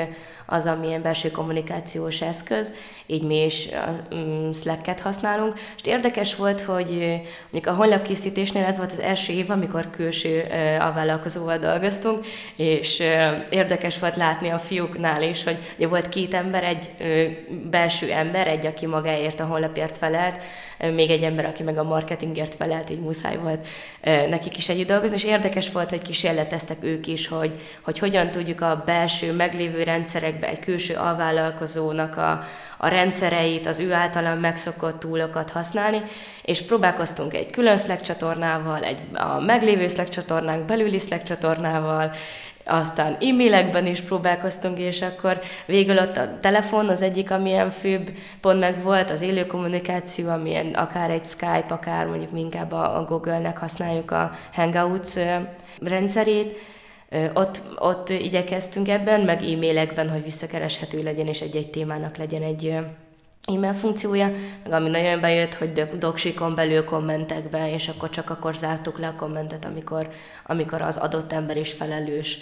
az, 0.46 0.66
amilyen 0.66 1.02
belső 1.02 1.30
kommunikációs 1.30 2.20
eszköz, 2.20 2.72
így 3.06 3.22
mi 3.22 3.44
is 3.44 3.68
a 3.72 4.14
mm, 4.14 4.50
Slack-et 4.50 5.00
használunk. 5.00 5.58
És 5.76 5.82
érdekes 5.84 6.36
volt, 6.36 6.60
hogy 6.60 7.20
mondjuk 7.50 7.74
a 7.74 7.76
honlapkészítésnél 7.76 8.64
ez 8.64 8.76
volt 8.76 8.92
az 8.92 8.98
első 8.98 9.32
év, 9.32 9.50
amikor 9.50 9.90
külső 9.90 10.44
alvállalkozóval 10.80 11.58
dolgoztunk, 11.58 12.26
és 12.56 13.02
érdekes 13.50 13.98
volt 13.98 14.16
látni 14.16 14.48
a 14.48 14.58
fiúknál 14.58 15.22
is, 15.22 15.44
hogy 15.44 15.58
ugye 15.76 15.88
volt 15.88 16.08
két 16.08 16.34
ember, 16.34 16.64
egy 16.64 16.90
belső 17.70 18.10
ember, 18.10 18.46
egy, 18.46 18.66
aki 18.66 18.86
magáért 18.86 19.40
a 19.40 19.44
honlapért 19.44 19.98
felelt, 19.98 20.40
még 20.94 21.10
egy 21.10 21.22
ember, 21.22 21.44
aki 21.44 21.62
meg 21.62 21.78
a 21.78 21.82
marketingért 21.82 22.54
felelt, 22.54 22.90
így 22.90 23.00
muszáj 23.00 23.36
volt 23.36 23.66
nekik 24.28 24.56
is 24.56 24.68
együtt 24.68 24.88
dolgozni, 24.88 25.16
és 25.16 25.24
érdekes 25.24 25.70
volt, 25.70 25.91
hogy 25.92 26.02
kísérleteztek 26.02 26.76
ők 26.80 27.06
is, 27.06 27.28
hogy, 27.28 27.52
hogy 27.82 27.98
hogyan 27.98 28.30
tudjuk 28.30 28.60
a 28.60 28.82
belső 28.86 29.32
meglévő 29.32 29.82
rendszerekbe 29.82 30.48
egy 30.48 30.58
külső 30.58 30.94
alvállalkozónak 30.94 32.16
a, 32.16 32.44
a 32.76 32.88
rendszereit, 32.88 33.66
az 33.66 33.78
ő 33.78 33.92
általán 33.92 34.38
megszokott 34.38 35.00
túlokat 35.00 35.50
használni, 35.50 36.02
és 36.42 36.62
próbálkoztunk 36.62 37.34
egy 37.34 37.50
külön 37.50 37.76
Slack 37.76 38.02
csatornával, 38.02 38.82
egy 38.82 38.98
a 39.12 39.40
meglévő 39.40 39.88
Slack 39.88 40.08
csatornánk 40.08 40.64
belüli 40.64 40.98
Slack 40.98 41.22
csatornával, 41.22 42.12
aztán 42.64 43.16
e-mailekben 43.20 43.86
is 43.86 44.00
próbálkoztunk, 44.00 44.78
és 44.78 45.02
akkor 45.02 45.40
végül 45.66 45.98
ott 45.98 46.16
a 46.16 46.38
telefon 46.40 46.88
az 46.88 47.02
egyik, 47.02 47.30
amilyen 47.30 47.70
főbb 47.70 48.10
pont 48.40 48.58
meg 48.58 48.82
volt, 48.82 49.10
az 49.10 49.22
élő 49.22 49.46
kommunikáció, 49.46 50.28
amilyen 50.28 50.66
akár 50.74 51.10
egy 51.10 51.24
Skype, 51.24 51.66
akár 51.68 52.06
mondjuk 52.06 52.30
inkább 52.34 52.72
a 52.72 53.04
Google-nek 53.08 53.58
használjuk 53.58 54.10
a 54.10 54.30
Hangouts 54.52 55.14
rendszerét, 55.80 56.58
ott, 57.34 57.62
ott 57.78 58.08
igyekeztünk 58.08 58.88
ebben, 58.88 59.20
meg 59.20 59.42
e-mailekben, 59.42 60.10
hogy 60.10 60.22
visszakereshető 60.22 61.02
legyen, 61.02 61.26
és 61.26 61.40
egy-egy 61.40 61.70
témának 61.70 62.16
legyen 62.16 62.42
egy 62.42 62.78
e-mail 63.46 63.74
funkciója, 63.74 64.30
meg 64.62 64.72
ami 64.72 64.88
nagyon 64.88 65.20
bejött, 65.20 65.54
hogy 65.54 65.72
doksikon 65.98 66.54
belül 66.54 66.84
kommentekbe, 66.84 67.72
és 67.72 67.88
akkor 67.88 68.10
csak 68.10 68.30
akkor 68.30 68.54
zártuk 68.54 68.98
le 68.98 69.06
a 69.08 69.14
kommentet, 69.14 69.64
amikor, 69.64 70.08
amikor 70.46 70.82
az 70.82 70.96
adott 70.96 71.32
ember 71.32 71.56
is 71.56 71.72
felelős 71.72 72.38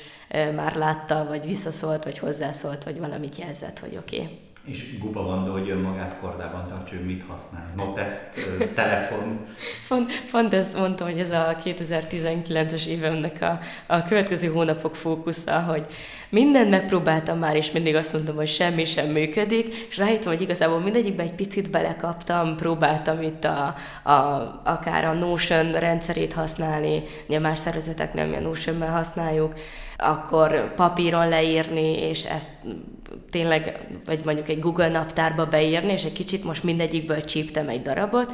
már 0.55 0.77
látta, 0.77 1.27
vagy 1.29 1.47
visszaszólt, 1.47 2.05
vagy 2.05 2.19
hozzászólt, 2.19 2.85
vagy 2.85 2.99
valamit 2.99 3.37
jelzett, 3.37 3.79
hogy 3.79 3.97
oké. 3.97 4.17
Okay. 4.17 4.50
És 4.71 4.99
Guba 4.99 5.23
Vanda, 5.23 5.53
hogy 5.53 5.71
önmagát 5.71 6.17
kordában 6.21 6.67
tartsa, 6.67 6.95
ő 6.95 7.05
mit 7.05 7.25
használ? 7.29 7.73
Notest, 7.77 8.21
telefont? 8.75 9.41
Pont, 9.89 10.13
pont 10.31 10.55
ezt 10.55 10.77
mondtam, 10.77 11.07
hogy 11.07 11.19
ez 11.19 11.31
a 11.31 11.57
2019-es 11.65 12.87
évemnek 12.87 13.43
a, 13.43 13.59
a 13.87 14.03
következő 14.03 14.49
hónapok 14.49 14.97
fókusza, 14.97 15.61
hogy 15.61 15.87
mindent 16.29 16.71
megpróbáltam 16.71 17.39
már, 17.39 17.57
és 17.57 17.71
mindig 17.71 17.95
azt 17.95 18.13
mondom, 18.13 18.37
hogy 18.37 18.49
semmi 18.49 18.85
sem 18.85 19.07
működik, 19.07 19.75
és 19.89 19.97
rájöttem, 19.97 20.33
hogy 20.33 20.41
igazából 20.41 20.81
mindegyikben 20.81 21.27
egy 21.27 21.35
picit 21.35 21.71
belekaptam, 21.71 22.57
próbáltam 22.57 23.23
itt 23.23 23.45
a, 23.45 23.75
a, 24.03 24.13
akár 24.65 25.05
a 25.05 25.13
Notion 25.13 25.73
rendszerét 25.73 26.33
használni, 26.33 27.03
ugye 27.27 27.39
más 27.39 27.59
szervezeteknél 27.59 28.27
mi 28.27 28.37
a 28.37 28.41
Notion-ben 28.41 28.91
használjuk, 28.91 29.55
akkor 30.01 30.75
papíron 30.75 31.29
leírni, 31.29 31.99
és 31.99 32.25
ezt 32.25 32.49
tényleg, 33.31 33.87
vagy 34.07 34.21
mondjuk 34.25 34.49
egy 34.49 34.61
Google 34.61 34.89
naptárba 34.89 35.47
beírni, 35.47 35.93
és 35.93 36.05
egy 36.05 36.13
kicsit 36.13 36.45
most 36.45 36.63
mindegyikből 36.63 37.25
csíptem 37.25 37.69
egy 37.69 37.83
darabot, 37.83 38.33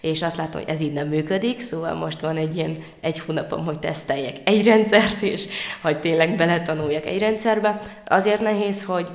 és 0.00 0.22
azt 0.22 0.36
látom, 0.36 0.60
hogy 0.60 0.70
ez 0.70 0.80
így 0.80 0.92
nem 0.92 1.08
működik, 1.08 1.60
szóval 1.60 1.94
most 1.94 2.20
van 2.20 2.36
egy 2.36 2.56
ilyen 2.56 2.76
egy 3.00 3.18
hónapom, 3.18 3.64
hogy 3.64 3.78
teszteljek 3.78 4.36
egy 4.44 4.64
rendszert, 4.64 5.22
és 5.22 5.46
hogy 5.82 6.00
tényleg 6.00 6.36
beletanuljak 6.36 7.06
egy 7.06 7.18
rendszerbe. 7.18 7.80
Azért 8.06 8.40
nehéz, 8.40 8.84
hogy 8.84 9.06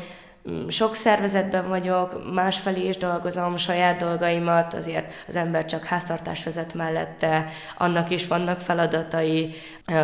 sok 0.67 0.95
szervezetben 0.95 1.67
vagyok, 1.67 2.33
másfelé 2.33 2.87
is 2.87 2.97
dolgozom, 2.97 3.57
saját 3.57 3.99
dolgaimat, 3.99 4.73
azért 4.73 5.13
az 5.27 5.35
ember 5.35 5.65
csak 5.65 5.83
háztartás 5.83 6.43
vezet 6.43 6.73
mellette, 6.73 7.47
annak 7.77 8.09
is 8.09 8.27
vannak 8.27 8.59
feladatai, 8.59 9.53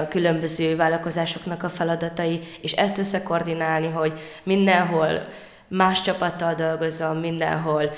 különböző 0.10 0.76
vállalkozásoknak 0.76 1.64
a 1.64 1.70
feladatai, 1.70 2.40
és 2.62 2.72
ezt 2.72 2.98
összekoordinálni, 2.98 3.88
hogy 3.88 4.14
mindenhol 4.44 5.28
más 5.68 6.02
csapattal 6.02 6.54
dolgozom, 6.54 7.18
mindenhol 7.18 7.92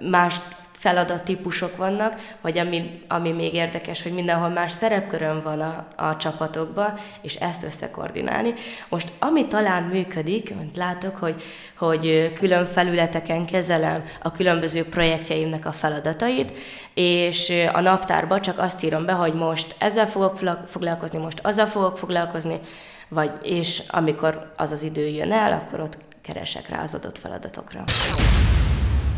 más 0.00 0.40
feladattípusok 0.86 1.76
vannak, 1.76 2.14
vagy 2.40 2.58
ami, 2.58 3.02
ami 3.08 3.30
még 3.30 3.54
érdekes, 3.54 4.02
hogy 4.02 4.12
mindenhol 4.12 4.48
más 4.48 4.72
szerepkörön 4.72 5.42
van 5.42 5.60
a, 5.60 5.86
a 5.96 6.16
csapatokban, 6.16 6.98
és 7.22 7.34
ezt 7.34 7.64
összekoordinálni. 7.64 8.54
Most 8.88 9.12
ami 9.18 9.46
talán 9.46 9.82
működik, 9.82 10.54
mint 10.56 10.76
látok, 10.76 11.16
hogy, 11.16 11.42
hogy 11.78 12.32
külön 12.34 12.64
felületeken 12.64 13.46
kezelem 13.46 14.04
a 14.22 14.32
különböző 14.32 14.84
projektjeimnek 14.84 15.66
a 15.66 15.72
feladatait, 15.72 16.52
és 16.94 17.52
a 17.72 17.80
naptárba 17.80 18.40
csak 18.40 18.58
azt 18.58 18.84
írom 18.84 19.04
be, 19.04 19.12
hogy 19.12 19.34
most 19.34 19.74
ezzel 19.78 20.06
fogok 20.06 20.38
foglalkozni, 20.66 21.18
most 21.18 21.40
azzal 21.42 21.66
fogok 21.66 21.98
foglalkozni, 21.98 22.60
vagy, 23.08 23.30
és 23.42 23.82
amikor 23.88 24.52
az 24.56 24.70
az 24.70 24.82
idő 24.82 25.06
jön 25.06 25.32
el, 25.32 25.52
akkor 25.52 25.80
ott 25.80 25.98
keresek 26.22 26.68
rá 26.68 26.82
az 26.82 26.94
adott 26.94 27.18
feladatokra. 27.18 27.84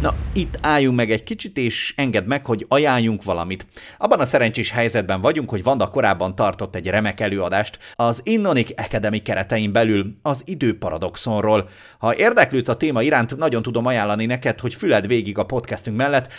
Na, 0.00 0.14
itt 0.32 0.58
álljunk 0.62 0.96
meg 0.96 1.10
egy 1.10 1.22
kicsit, 1.22 1.56
és 1.56 1.94
engedd 1.96 2.24
meg, 2.24 2.46
hogy 2.46 2.66
ajánljunk 2.68 3.24
valamit. 3.24 3.66
Abban 3.98 4.20
a 4.20 4.24
szerencsés 4.24 4.70
helyzetben 4.70 5.20
vagyunk, 5.20 5.50
hogy 5.50 5.62
Vanda 5.62 5.90
korábban 5.90 6.34
tartott 6.34 6.74
egy 6.74 6.86
remek 6.86 7.20
előadást 7.20 7.78
az 7.94 8.20
Innonic 8.24 8.80
Academy 8.80 9.18
keretein 9.18 9.72
belül 9.72 10.18
az 10.22 10.42
időparadoxonról. 10.46 11.68
Ha 11.98 12.16
érdeklődsz 12.16 12.68
a 12.68 12.76
téma 12.76 13.02
iránt, 13.02 13.36
nagyon 13.36 13.62
tudom 13.62 13.86
ajánlani 13.86 14.26
neked, 14.26 14.60
hogy 14.60 14.74
füled 14.74 15.06
végig 15.06 15.38
a 15.38 15.44
podcastünk 15.44 15.96
mellett, 15.96 16.32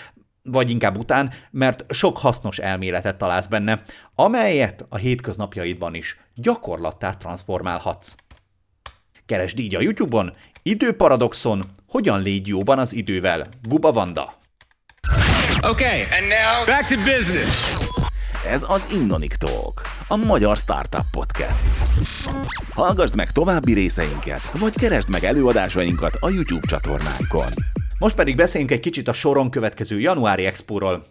vagy 0.44 0.70
inkább 0.70 0.98
után, 0.98 1.32
mert 1.52 1.94
sok 1.94 2.18
hasznos 2.18 2.58
elméletet 2.58 3.18
találsz 3.18 3.48
benne, 3.48 3.82
amelyet 4.16 4.86
a 4.90 4.98
hétköznapjaidban 4.98 5.94
is 5.94 6.18
gyakorlattá 6.36 7.14
transformálhatsz. 7.14 8.16
Keresd 9.30 9.60
így 9.60 9.76
a 9.76 9.82
YouTube-on, 9.82 10.34
Időparadoxon, 10.64 11.64
hogyan 11.88 12.22
légy 12.22 12.48
jóban 12.48 12.80
az 12.80 12.94
idővel? 12.94 13.48
Guba 13.68 13.92
Vanda. 13.92 14.34
Okay, 15.62 16.00
and 16.02 16.28
now 16.28 16.66
back 16.66 16.86
to 16.86 16.96
business. 16.96 17.72
Ez 18.48 18.64
az 18.68 18.88
Innonic 18.92 19.38
Talk, 19.38 19.82
a 20.08 20.16
magyar 20.16 20.58
startup 20.58 21.04
podcast. 21.12 21.66
Hallgassd 22.74 23.16
meg 23.16 23.32
további 23.32 23.74
részeinket, 23.74 24.52
vagy 24.52 24.76
keresd 24.76 25.10
meg 25.10 25.24
előadásainkat 25.24 26.18
a 26.20 26.30
YouTube 26.30 26.68
csatornánkon. 26.68 27.48
Most 28.00 28.16
pedig 28.16 28.36
beszéljünk 28.36 28.72
egy 28.72 28.80
kicsit 28.80 29.08
a 29.08 29.14
soron 29.14 29.50
következő 29.50 30.00
januári 30.00 30.46
expóról. 30.46 31.06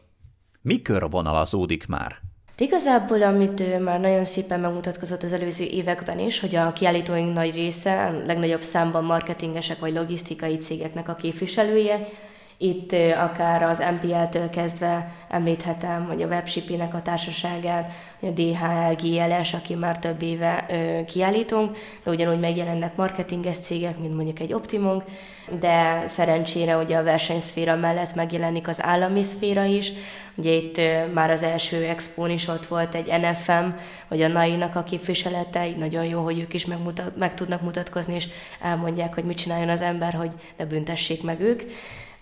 Mi 0.60 0.82
körvonalazódik 0.82 1.87
már? 1.87 2.27
De 2.58 2.64
igazából, 2.64 3.22
amit 3.22 3.80
már 3.80 4.00
nagyon 4.00 4.24
szépen 4.24 4.60
megmutatkozott 4.60 5.22
az 5.22 5.32
előző 5.32 5.64
években 5.64 6.18
is, 6.18 6.40
hogy 6.40 6.56
a 6.56 6.72
kiállítóink 6.72 7.32
nagy 7.32 7.54
része, 7.54 8.04
a 8.04 8.26
legnagyobb 8.26 8.62
számban 8.62 9.04
marketingesek 9.04 9.78
vagy 9.78 9.92
logisztikai 9.92 10.56
cégeknek 10.56 11.08
a 11.08 11.14
képviselője, 11.14 12.08
itt 12.60 12.92
akár 13.16 13.62
az 13.62 13.82
MPL-től 14.00 14.50
kezdve 14.50 15.12
említhetem, 15.28 16.06
hogy 16.06 16.22
a 16.22 16.26
WebShipping-nek 16.26 16.94
a 16.94 17.02
társaságát, 17.02 17.92
a 18.20 18.26
DHL, 18.26 19.06
GLS, 19.06 19.54
aki 19.54 19.74
már 19.74 19.98
több 19.98 20.22
éve 20.22 20.66
kiállítunk, 21.06 21.76
de 22.04 22.10
ugyanúgy 22.10 22.40
megjelennek 22.40 22.96
marketinges 22.96 23.58
cégek, 23.58 23.98
mint 23.98 24.14
mondjuk 24.14 24.40
egy 24.40 24.52
Optimum, 24.52 25.02
de 25.60 26.02
szerencsére 26.06 26.76
ugye 26.76 26.96
a 26.96 27.02
versenyszféra 27.02 27.76
mellett 27.76 28.14
megjelenik 28.14 28.68
az 28.68 28.82
állami 28.82 29.22
szféra 29.22 29.64
is. 29.64 29.92
Ugye 30.34 30.52
itt 30.52 30.80
már 31.14 31.30
az 31.30 31.42
első 31.42 31.84
expón 31.84 32.30
is 32.30 32.48
ott 32.48 32.66
volt 32.66 32.94
egy 32.94 33.20
NFM, 33.20 33.68
vagy 34.08 34.22
a 34.22 34.28
NAI-nak 34.28 34.76
a 34.76 34.82
képviselete, 34.82 35.68
így 35.68 35.76
nagyon 35.76 36.04
jó, 36.04 36.22
hogy 36.22 36.38
ők 36.38 36.54
is 36.54 36.66
megmutat, 36.66 37.16
meg 37.16 37.34
tudnak 37.34 37.62
mutatkozni, 37.62 38.14
és 38.14 38.28
elmondják, 38.60 39.14
hogy 39.14 39.24
mit 39.24 39.36
csináljon 39.36 39.68
az 39.68 39.80
ember, 39.80 40.14
hogy 40.14 40.32
ne 40.56 40.64
büntessék 40.64 41.22
meg 41.22 41.40
ők 41.40 41.62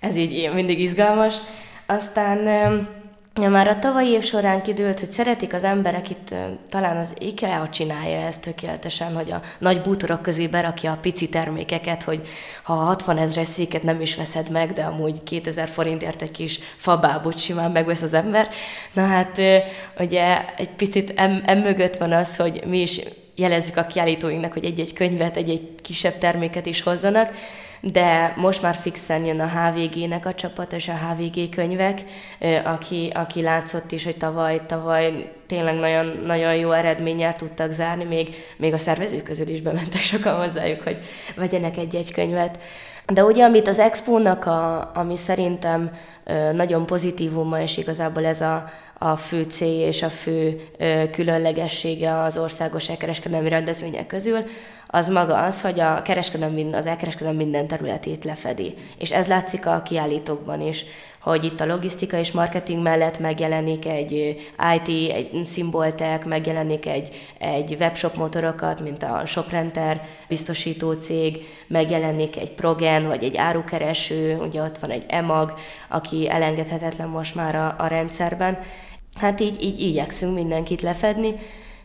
ez 0.00 0.16
így 0.16 0.50
mindig 0.54 0.80
izgalmas. 0.80 1.36
Aztán 1.86 2.38
Ja, 3.40 3.48
már 3.48 3.68
a 3.68 3.78
tavalyi 3.78 4.10
év 4.10 4.22
során 4.22 4.62
kidőlt, 4.62 5.00
hogy 5.00 5.10
szeretik 5.10 5.54
az 5.54 5.64
emberek, 5.64 6.10
itt 6.10 6.34
talán 6.68 6.96
az 6.96 7.14
IKEA 7.18 7.68
csinálja 7.68 8.18
ezt 8.18 8.40
tökéletesen, 8.40 9.14
hogy 9.14 9.30
a 9.30 9.40
nagy 9.58 9.80
bútorok 9.80 10.22
közé 10.22 10.46
berakja 10.46 10.92
a 10.92 10.98
pici 11.00 11.28
termékeket, 11.28 12.02
hogy 12.02 12.28
ha 12.62 12.74
60 12.74 13.18
ezres 13.18 13.46
széket 13.46 13.82
nem 13.82 14.00
is 14.00 14.16
veszed 14.16 14.50
meg, 14.50 14.72
de 14.72 14.82
amúgy 14.82 15.22
2000 15.22 15.68
forintért 15.68 16.22
egy 16.22 16.30
kis 16.30 16.58
fabábot 16.76 17.38
simán 17.38 17.70
megvesz 17.70 18.02
az 18.02 18.14
ember. 18.14 18.48
Na 18.92 19.06
hát 19.06 19.40
ugye 19.98 20.44
egy 20.56 20.70
picit 20.70 21.12
em, 21.16 21.42
em 21.46 21.58
mögött 21.58 21.96
van 21.96 22.12
az, 22.12 22.36
hogy 22.36 22.62
mi 22.66 22.80
is 22.80 23.00
jelezzük 23.34 23.76
a 23.76 23.86
kiállítóinknak, 23.86 24.52
hogy 24.52 24.64
egy-egy 24.64 24.92
könyvet, 24.92 25.36
egy-egy 25.36 25.68
kisebb 25.82 26.18
terméket 26.18 26.66
is 26.66 26.82
hozzanak, 26.82 27.34
de 27.92 28.34
most 28.36 28.62
már 28.62 28.74
fixen 28.74 29.24
jön 29.24 29.40
a 29.40 29.48
HVG-nek 29.48 30.26
a 30.26 30.34
csapat, 30.34 30.72
és 30.72 30.88
a 30.88 30.92
HVG 30.92 31.48
könyvek, 31.48 32.02
aki, 32.64 33.10
aki 33.14 33.42
látszott 33.42 33.92
is, 33.92 34.04
hogy 34.04 34.16
tavaly, 34.16 34.60
tavaly 34.66 35.32
tényleg 35.46 35.74
nagyon, 35.74 36.22
nagyon 36.26 36.54
jó 36.54 36.70
eredménnyel 36.70 37.34
tudtak 37.34 37.70
zárni, 37.70 38.04
még, 38.04 38.34
még 38.56 38.72
a 38.72 38.78
szervezők 38.78 39.22
közül 39.22 39.48
is 39.48 39.60
bementek 39.60 40.00
sokan 40.00 40.36
hozzájuk, 40.36 40.82
hogy 40.82 40.98
vegyenek 41.36 41.76
egy-egy 41.76 42.12
könyvet. 42.12 42.58
De 43.12 43.24
ugye, 43.24 43.44
amit 43.44 43.68
az 43.68 43.78
Expo-nak, 43.78 44.46
a, 44.46 44.90
ami 44.94 45.16
szerintem 45.16 45.90
nagyon 46.52 46.86
pozitívuma, 46.86 47.60
és 47.60 47.76
igazából 47.76 48.24
ez 48.24 48.40
a, 48.40 48.64
a 48.98 49.16
fő 49.16 49.42
cél 49.42 49.86
és 49.86 50.02
a 50.02 50.08
fő 50.08 50.60
különlegessége 51.12 52.18
az 52.18 52.38
országos 52.38 52.88
elkereskedelmi 52.88 53.48
rendezvények 53.48 54.06
közül, 54.06 54.38
az 54.96 55.08
maga 55.08 55.42
az, 55.42 55.60
hogy 55.60 55.80
a 55.80 56.02
kereskedelem, 56.02 56.72
az 56.72 56.86
elkereskedelem 56.86 57.36
minden 57.36 57.66
területét 57.66 58.24
lefedi. 58.24 58.74
És 58.98 59.12
ez 59.12 59.26
látszik 59.26 59.66
a 59.66 59.82
kiállítókban 59.82 60.60
is, 60.60 60.84
hogy 61.20 61.44
itt 61.44 61.60
a 61.60 61.66
logisztika 61.66 62.18
és 62.18 62.32
marketing 62.32 62.82
mellett 62.82 63.18
megjelenik 63.18 63.86
egy 63.86 64.12
IT, 64.74 65.12
egy 65.12 65.44
szimboltek, 65.44 66.24
megjelenik 66.24 66.86
egy, 66.86 67.28
egy 67.38 67.76
webshop 67.80 68.16
motorokat, 68.16 68.80
mint 68.80 69.02
a 69.02 69.22
ShopRenter 69.26 70.00
biztosító 70.28 70.92
cég, 70.92 71.44
megjelenik 71.66 72.36
egy 72.36 72.52
Progen, 72.52 73.06
vagy 73.06 73.24
egy 73.24 73.36
árukereső, 73.36 74.36
ugye 74.36 74.62
ott 74.62 74.78
van 74.78 74.90
egy 74.90 75.04
EMAG, 75.08 75.52
aki 75.88 76.30
elengedhetetlen 76.30 77.08
most 77.08 77.34
már 77.34 77.54
a, 77.54 77.74
a 77.78 77.86
rendszerben. 77.86 78.58
Hát 79.14 79.40
így, 79.40 79.62
így 79.62 79.80
igyekszünk 79.80 80.34
mindenkit 80.34 80.82
lefedni, 80.82 81.34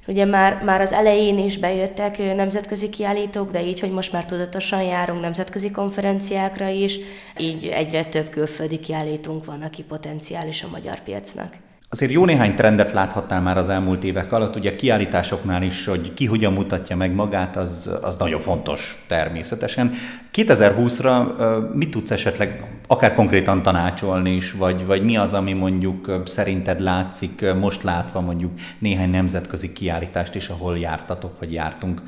Ugye 0.07 0.25
már, 0.25 0.63
már 0.63 0.81
az 0.81 0.91
elején 0.91 1.37
is 1.37 1.57
bejöttek 1.57 2.17
nemzetközi 2.17 2.89
kiállítók, 2.89 3.51
de 3.51 3.63
így, 3.63 3.79
hogy 3.79 3.91
most 3.91 4.11
már 4.11 4.25
tudatosan 4.25 4.81
járunk 4.81 5.21
nemzetközi 5.21 5.71
konferenciákra 5.71 6.67
is, 6.67 6.99
így 7.37 7.67
egyre 7.67 8.05
több 8.05 8.29
külföldi 8.29 8.79
kiállítunk 8.79 9.45
van, 9.45 9.61
aki 9.61 9.83
potenciális 9.83 10.63
a 10.63 10.69
magyar 10.71 10.99
piacnak. 10.99 11.53
Azért 11.93 12.11
jó 12.11 12.25
néhány 12.25 12.55
trendet 12.55 12.91
láthattál 12.91 13.41
már 13.41 13.57
az 13.57 13.69
elmúlt 13.69 14.03
évek 14.03 14.31
alatt, 14.31 14.55
ugye 14.55 14.75
kiállításoknál 14.75 15.63
is, 15.63 15.85
hogy 15.85 16.13
ki 16.13 16.25
hogyan 16.25 16.53
mutatja 16.53 16.95
meg 16.95 17.13
magát, 17.13 17.55
az, 17.55 17.99
az 18.01 18.15
nagyon 18.17 18.39
fontos 18.39 19.03
természetesen. 19.07 19.93
2020-ra 20.33 21.25
mit 21.73 21.89
tudsz 21.89 22.11
esetleg 22.11 22.65
akár 22.87 23.13
konkrétan 23.13 23.61
tanácsolni 23.61 24.31
is, 24.35 24.51
vagy, 24.51 24.85
vagy 24.85 25.03
mi 25.03 25.17
az, 25.17 25.33
ami 25.33 25.53
mondjuk 25.53 26.21
szerinted 26.25 26.81
látszik, 26.81 27.45
most 27.59 27.83
látva 27.83 28.21
mondjuk 28.21 28.51
néhány 28.79 29.09
nemzetközi 29.09 29.73
kiállítást 29.73 30.35
is, 30.35 30.49
ahol 30.49 30.77
jártatok, 30.77 31.39
vagy 31.39 31.53
jártunk 31.53 32.01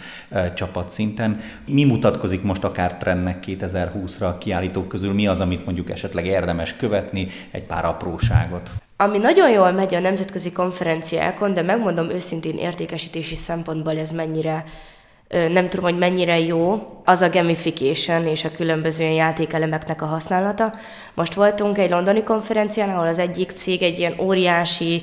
csapatszinten. 0.55 1.39
Mi 1.65 1.83
mutatkozik 1.83 2.43
most 2.43 2.63
akár 2.63 2.97
trendnek 2.97 3.43
2020-ra 3.47 4.27
a 4.27 4.37
kiállítók 4.37 4.87
közül, 4.87 5.13
mi 5.13 5.27
az, 5.27 5.39
amit 5.39 5.65
mondjuk 5.65 5.89
esetleg 5.89 6.25
érdemes 6.25 6.75
követni, 6.75 7.27
egy 7.51 7.63
pár 7.63 7.85
apróságot? 7.85 8.71
Ami 9.03 9.17
nagyon 9.17 9.49
jól 9.49 9.71
megy 9.71 9.95
a 9.95 9.99
nemzetközi 9.99 10.51
konferenciákon, 10.51 11.53
de 11.53 11.61
megmondom 11.61 12.09
őszintén 12.09 12.57
értékesítési 12.57 13.35
szempontból 13.35 13.97
ez 13.97 14.11
mennyire 14.11 14.63
nem 15.51 15.69
tudom, 15.69 15.85
hogy 15.85 15.97
mennyire 15.97 16.39
jó, 16.39 16.87
az 17.05 17.21
a 17.21 17.29
gamification 17.29 18.27
és 18.27 18.43
a 18.43 18.51
különböző 18.51 19.03
játékelemeknek 19.03 20.01
a 20.01 20.05
használata. 20.05 20.73
Most 21.13 21.33
voltunk 21.33 21.77
egy 21.77 21.89
londoni 21.89 22.23
konferencián, 22.23 22.89
ahol 22.89 23.07
az 23.07 23.19
egyik 23.19 23.51
cég 23.51 23.81
egy 23.81 23.99
ilyen 23.99 24.15
óriási 24.19 25.01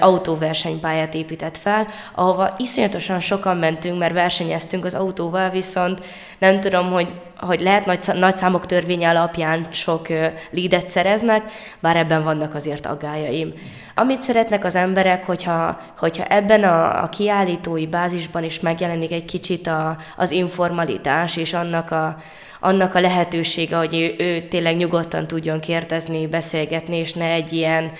autóversenypályát 0.00 1.14
épített 1.14 1.56
fel, 1.56 1.86
ahova 2.14 2.54
iszonyatosan 2.56 3.20
sokan 3.20 3.56
mentünk, 3.56 3.98
mert 3.98 4.12
versenyeztünk 4.12 4.84
az 4.84 4.94
autóval, 4.94 5.50
viszont 5.50 6.02
nem 6.38 6.60
tudom, 6.60 6.90
hogy, 6.90 7.08
hogy 7.36 7.60
lehet 7.60 7.86
nagy, 7.86 7.98
nagy 8.14 8.36
számok 8.36 8.66
törvény 8.66 9.04
alapján 9.04 9.66
sok 9.70 10.08
leadet 10.50 10.88
szereznek, 10.88 11.42
bár 11.80 11.96
ebben 11.96 12.22
vannak 12.24 12.54
azért 12.54 12.86
aggájaim. 12.86 13.52
Amit 13.94 14.22
szeretnek 14.22 14.64
az 14.64 14.74
emberek, 14.74 15.26
hogyha, 15.26 15.78
hogyha 15.98 16.24
ebben 16.24 16.64
a, 16.64 17.02
a 17.02 17.08
kiállítói 17.08 17.86
bázisban 17.86 18.44
is 18.44 18.60
megjelenik 18.60 19.12
egy 19.12 19.24
kicsit 19.24 19.66
a, 19.66 19.96
az 20.16 20.30
informalitás, 20.30 21.36
és 21.36 21.52
annak 21.52 21.90
a, 21.90 22.16
annak 22.60 22.94
a 22.94 23.00
lehetősége, 23.00 23.76
hogy 23.76 23.94
ő, 23.94 24.24
ő 24.24 24.40
tényleg 24.40 24.76
nyugodtan 24.76 25.26
tudjon 25.26 25.60
kérdezni, 25.60 26.26
beszélgetni, 26.26 26.96
és 26.96 27.12
ne 27.12 27.30
egy 27.30 27.52
ilyen 27.52 27.92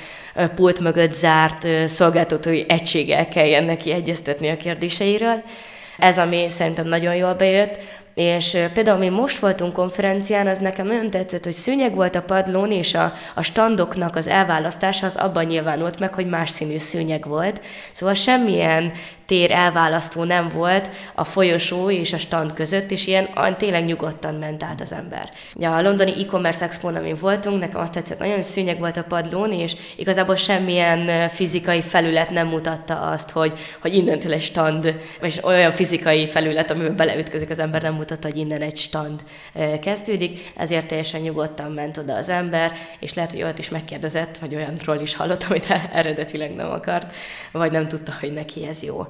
pult 0.55 0.81
mögött 0.81 1.13
zárt 1.13 1.67
szolgáltatói 1.89 2.65
egységgel 2.69 3.29
kelljen 3.29 3.65
neki 3.65 3.93
egyeztetni 3.93 4.49
a 4.49 4.57
kérdéseiről. 4.57 5.43
Ez, 5.99 6.19
ami 6.19 6.49
szerintem 6.49 6.87
nagyon 6.87 7.15
jól 7.15 7.35
bejött. 7.35 7.79
És 8.15 8.59
például 8.75 8.99
mi 8.99 9.09
most 9.09 9.39
voltunk 9.39 9.73
konferencián, 9.73 10.47
az 10.47 10.59
nekem 10.59 10.87
nagyon 10.87 11.11
tetszett, 11.11 11.45
hogy 11.45 11.53
szőnyeg 11.53 11.95
volt 11.95 12.15
a 12.15 12.23
padlón, 12.23 12.71
és 12.71 12.95
a, 12.95 13.13
a 13.35 13.43
standoknak 13.43 14.17
az 14.17 14.29
elválasztása 14.29 15.07
az 15.07 15.17
abban 15.17 15.45
nyilvánult 15.45 15.99
meg, 15.99 16.15
hogy 16.15 16.29
más 16.29 16.51
színű 16.51 16.79
szőnyeg 16.79 17.27
volt. 17.27 17.61
Szóval 17.93 18.15
semmilyen 18.15 18.93
tér 19.33 19.51
elválasztó 19.51 20.25
nem 20.25 20.49
volt 20.49 20.91
a 21.15 21.25
folyosó 21.25 21.91
és 21.91 22.13
a 22.13 22.19
stand 22.19 22.53
között, 22.53 22.91
és 22.91 23.07
ilyen 23.07 23.29
tényleg 23.59 23.85
nyugodtan 23.85 24.35
ment 24.35 24.63
át 24.63 24.81
az 24.81 24.93
ember. 24.93 25.31
Ja, 25.55 25.77
a 25.77 25.83
londoni 25.83 26.23
e-commerce 26.23 26.65
expo 26.65 26.89
amin 26.89 27.17
voltunk, 27.21 27.61
nekem 27.61 27.81
azt 27.81 27.93
tetszett, 27.93 28.19
nagyon 28.19 28.43
szűnyeg 28.43 28.79
volt 28.79 28.97
a 28.97 29.03
padlón, 29.03 29.53
és 29.53 29.77
igazából 29.97 30.35
semmilyen 30.35 31.29
fizikai 31.29 31.81
felület 31.81 32.31
nem 32.31 32.47
mutatta 32.47 33.01
azt, 33.01 33.31
hogy, 33.31 33.53
hogy 33.81 33.95
innentől 33.95 34.33
egy 34.33 34.43
stand, 34.43 34.95
vagy 35.21 35.41
olyan 35.43 35.71
fizikai 35.71 36.27
felület, 36.27 36.71
amiben 36.71 36.97
beleütközik 36.97 37.51
az 37.51 37.59
ember, 37.59 37.83
nem 37.83 37.95
mutatta, 37.95 38.29
hogy 38.29 38.37
innen 38.37 38.63
egy 38.63 38.77
stand 38.77 39.25
kezdődik, 39.81 40.53
ezért 40.57 40.87
teljesen 40.87 41.21
nyugodtan 41.21 41.73
ment 41.73 41.97
oda 41.97 42.15
az 42.15 42.29
ember, 42.29 42.73
és 43.01 43.15
lehet, 43.15 43.31
hogy 43.31 43.43
olyat 43.43 43.59
is 43.59 43.69
megkérdezett, 43.69 44.39
vagy 44.39 44.55
olyanról 44.55 45.01
is 45.01 45.15
hallott, 45.15 45.47
amit 45.49 45.71
eredetileg 45.93 46.55
nem 46.55 46.71
akart, 46.71 47.13
vagy 47.53 47.71
nem 47.73 47.89
tudta, 47.89 48.13
hogy 48.21 48.33
neki 48.33 48.67
ez 48.67 48.83
jó. 48.83 49.07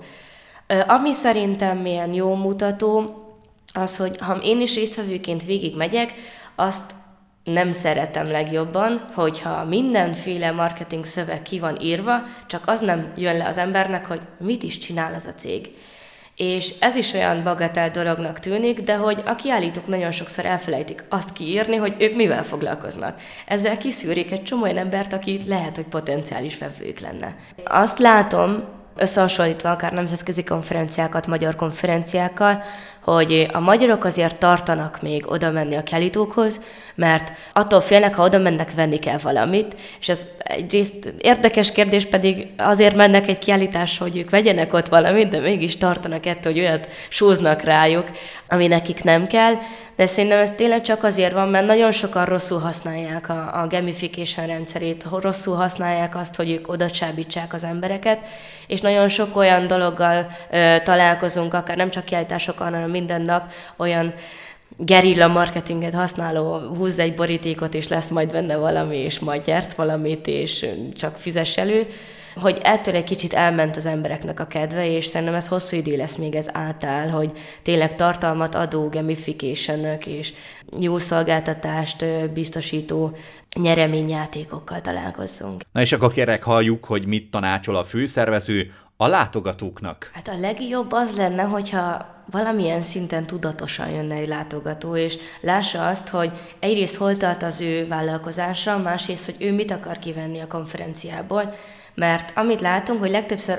Ami 0.86 1.12
szerintem 1.12 1.78
milyen 1.78 2.12
jó 2.12 2.34
mutató, 2.34 3.16
az, 3.72 3.96
hogy 3.96 4.18
ha 4.18 4.36
én 4.36 4.60
is 4.60 4.74
résztvevőként 4.74 5.44
végig 5.44 5.76
megyek, 5.76 6.14
azt 6.54 6.92
nem 7.44 7.72
szeretem 7.72 8.30
legjobban, 8.30 9.08
hogyha 9.14 9.64
mindenféle 9.64 10.50
marketing 10.50 11.04
szöveg 11.04 11.42
ki 11.42 11.58
van 11.58 11.80
írva, 11.80 12.22
csak 12.46 12.62
az 12.66 12.80
nem 12.80 13.12
jön 13.16 13.36
le 13.36 13.46
az 13.46 13.58
embernek, 13.58 14.06
hogy 14.06 14.20
mit 14.38 14.62
is 14.62 14.78
csinál 14.78 15.14
az 15.14 15.26
a 15.26 15.34
cég. 15.34 15.70
És 16.36 16.74
ez 16.80 16.96
is 16.96 17.12
olyan 17.12 17.42
bagatel 17.42 17.90
dolognak 17.90 18.38
tűnik, 18.38 18.80
de 18.80 18.96
hogy 18.96 19.22
a 19.26 19.34
kiállítók 19.34 19.86
nagyon 19.86 20.10
sokszor 20.10 20.44
elfelejtik 20.44 21.04
azt 21.08 21.32
kiírni, 21.32 21.76
hogy 21.76 21.94
ők 21.98 22.16
mivel 22.16 22.44
foglalkoznak. 22.44 23.20
Ezzel 23.46 23.76
kiszűrik 23.76 24.32
egy 24.32 24.42
csomó 24.42 24.62
olyan 24.62 24.76
embert, 24.76 25.12
aki 25.12 25.40
lehet, 25.46 25.76
hogy 25.76 25.84
potenciális 25.84 26.58
vevők 26.58 26.98
lenne. 26.98 27.36
Azt 27.64 27.98
látom, 27.98 28.64
összehasonlítva 28.96 29.70
akár 29.70 29.92
nemzetközi 29.92 30.44
konferenciákat 30.44 31.26
magyar 31.26 31.56
konferenciákkal, 31.56 32.62
hogy 33.02 33.48
a 33.52 33.60
magyarok 33.60 34.04
azért 34.04 34.38
tartanak 34.38 35.02
még 35.02 35.30
oda 35.30 35.50
menni 35.50 35.76
a 35.76 35.82
kelítókhoz, 35.82 36.60
mert 36.94 37.32
attól 37.52 37.80
félnek, 37.80 38.14
ha 38.14 38.24
oda 38.24 38.38
mennek, 38.38 38.74
venni 38.74 38.98
kell 38.98 39.18
valamit, 39.22 39.74
és 40.00 40.08
ez 40.08 40.26
egyrészt 40.38 41.14
érdekes 41.18 41.72
kérdés 41.72 42.04
pedig 42.04 42.46
azért 42.56 42.94
mennek 42.94 43.28
egy 43.28 43.38
kiállítás, 43.38 43.98
hogy 43.98 44.16
ők 44.16 44.30
vegyenek 44.30 44.72
ott 44.72 44.88
valamit, 44.88 45.28
de 45.28 45.40
mégis 45.40 45.76
tartanak 45.76 46.26
ettől, 46.26 46.52
hogy 46.52 46.60
olyat 46.60 46.88
sóznak 47.08 47.62
rájuk, 47.62 48.10
ami 48.48 48.66
nekik 48.66 49.02
nem 49.02 49.26
kell, 49.26 49.54
de 49.96 50.06
szerintem 50.06 50.38
ez 50.38 50.50
tényleg 50.50 50.82
csak 50.82 51.04
azért 51.04 51.32
van, 51.32 51.48
mert 51.48 51.66
nagyon 51.66 51.92
sokan 51.92 52.24
rosszul 52.24 52.58
használják 52.58 53.28
a, 53.28 53.60
a 53.62 53.66
gamification 53.66 54.46
rendszerét, 54.46 55.04
rosszul 55.20 55.56
használják 55.56 56.16
azt, 56.16 56.36
hogy 56.36 56.50
ők 56.50 56.68
oda 56.68 56.90
csábítsák 56.90 57.52
az 57.52 57.64
embereket, 57.64 58.18
és 58.66 58.80
nagyon 58.80 59.08
sok 59.08 59.36
olyan 59.36 59.66
dologgal 59.66 60.26
ö, 60.50 60.76
találkozunk, 60.82 61.54
akár 61.54 61.76
nem 61.76 61.90
csak 61.90 62.04
kiállításokon, 62.04 62.66
hanem 62.66 62.90
minden 62.92 63.22
nap 63.22 63.50
olyan 63.76 64.14
gerilla 64.76 65.26
marketinget 65.26 65.94
használó, 65.94 66.58
húzz 66.58 66.98
egy 66.98 67.14
borítékot, 67.14 67.74
és 67.74 67.88
lesz 67.88 68.10
majd 68.10 68.30
benne 68.30 68.56
valami, 68.56 68.96
és 68.96 69.18
majd 69.18 69.44
gyert 69.44 69.74
valamit, 69.74 70.26
és 70.26 70.66
csak 70.94 71.16
fizess 71.16 71.56
elő, 71.56 71.86
hogy 72.34 72.58
ettől 72.62 72.94
egy 72.94 73.04
kicsit 73.04 73.32
elment 73.32 73.76
az 73.76 73.86
embereknek 73.86 74.40
a 74.40 74.46
kedve, 74.46 74.90
és 74.90 75.06
szerintem 75.06 75.36
ez 75.36 75.48
hosszú 75.48 75.76
idő 75.76 75.96
lesz, 75.96 76.16
még 76.16 76.34
ez 76.34 76.48
átáll, 76.52 77.08
hogy 77.08 77.32
tényleg 77.62 77.94
tartalmat 77.94 78.54
adó 78.54 78.88
gamification 78.88 79.86
és 80.06 80.32
jó 80.80 80.98
szolgáltatást 80.98 82.04
biztosító 82.32 83.16
nyereményjátékokkal 83.54 84.80
találkozzunk. 84.80 85.62
Na 85.72 85.80
és 85.80 85.92
akkor 85.92 86.12
kérek 86.12 86.42
halljuk, 86.42 86.84
hogy 86.84 87.06
mit 87.06 87.30
tanácsol 87.30 87.76
a 87.76 87.84
főszervező 87.84 88.72
a 89.02 89.06
látogatóknak? 89.06 90.10
Hát 90.14 90.28
a 90.28 90.38
legjobb 90.38 90.92
az 90.92 91.16
lenne, 91.16 91.42
hogyha 91.42 92.06
valamilyen 92.30 92.80
szinten 92.80 93.22
tudatosan 93.22 93.88
jönne 93.88 94.14
egy 94.14 94.28
látogató, 94.28 94.96
és 94.96 95.18
lássa 95.40 95.86
azt, 95.86 96.08
hogy 96.08 96.32
egyrészt 96.60 96.96
hol 96.96 97.16
tart 97.16 97.42
az 97.42 97.60
ő 97.60 97.86
vállalkozása, 97.86 98.78
másrészt, 98.78 99.24
hogy 99.24 99.46
ő 99.46 99.52
mit 99.52 99.70
akar 99.70 99.98
kivenni 99.98 100.40
a 100.40 100.46
konferenciából, 100.46 101.54
mert 101.94 102.32
amit 102.36 102.60
látunk, 102.60 103.00
hogy 103.00 103.10
legtöbbször 103.10 103.58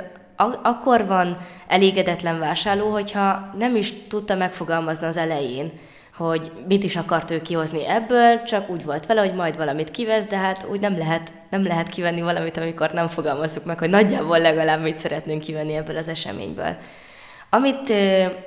akkor 0.64 1.06
van 1.06 1.38
elégedetlen 1.68 2.40
vásárló, 2.40 2.92
hogyha 2.92 3.50
nem 3.58 3.76
is 3.76 3.94
tudta 4.08 4.36
megfogalmazni 4.36 5.08
az 5.08 5.18
elején, 5.18 5.72
hogy 6.18 6.52
mit 6.68 6.84
is 6.84 6.96
akart 6.96 7.32
ő 7.32 7.42
kihozni 7.42 7.88
ebből, 7.88 8.44
csak 8.44 8.70
úgy 8.70 8.84
volt 8.84 9.06
vele, 9.06 9.22
hogy 9.22 9.34
majd 9.34 9.58
valamit 9.58 9.92
kivesz, 9.92 10.28
de 10.28 10.38
hát 10.38 10.66
úgy 10.72 10.80
nem 10.80 10.98
lehet, 10.98 11.34
nem 11.50 11.66
lehet 11.66 11.90
kivenni 11.90 12.22
valamit, 12.22 12.58
amikor 12.58 12.92
nem 12.92 13.08
fogalmazzuk 13.08 13.66
meg, 13.66 13.80
hogy 13.80 13.90
nagyjából 13.90 14.40
legalább 14.40 14.82
mit 14.82 14.98
szeretnénk 14.98 15.42
kivenni 15.42 15.76
ebből 15.76 15.98
az 15.98 16.08
eseményből. 16.08 16.76
Amit, 17.50 17.94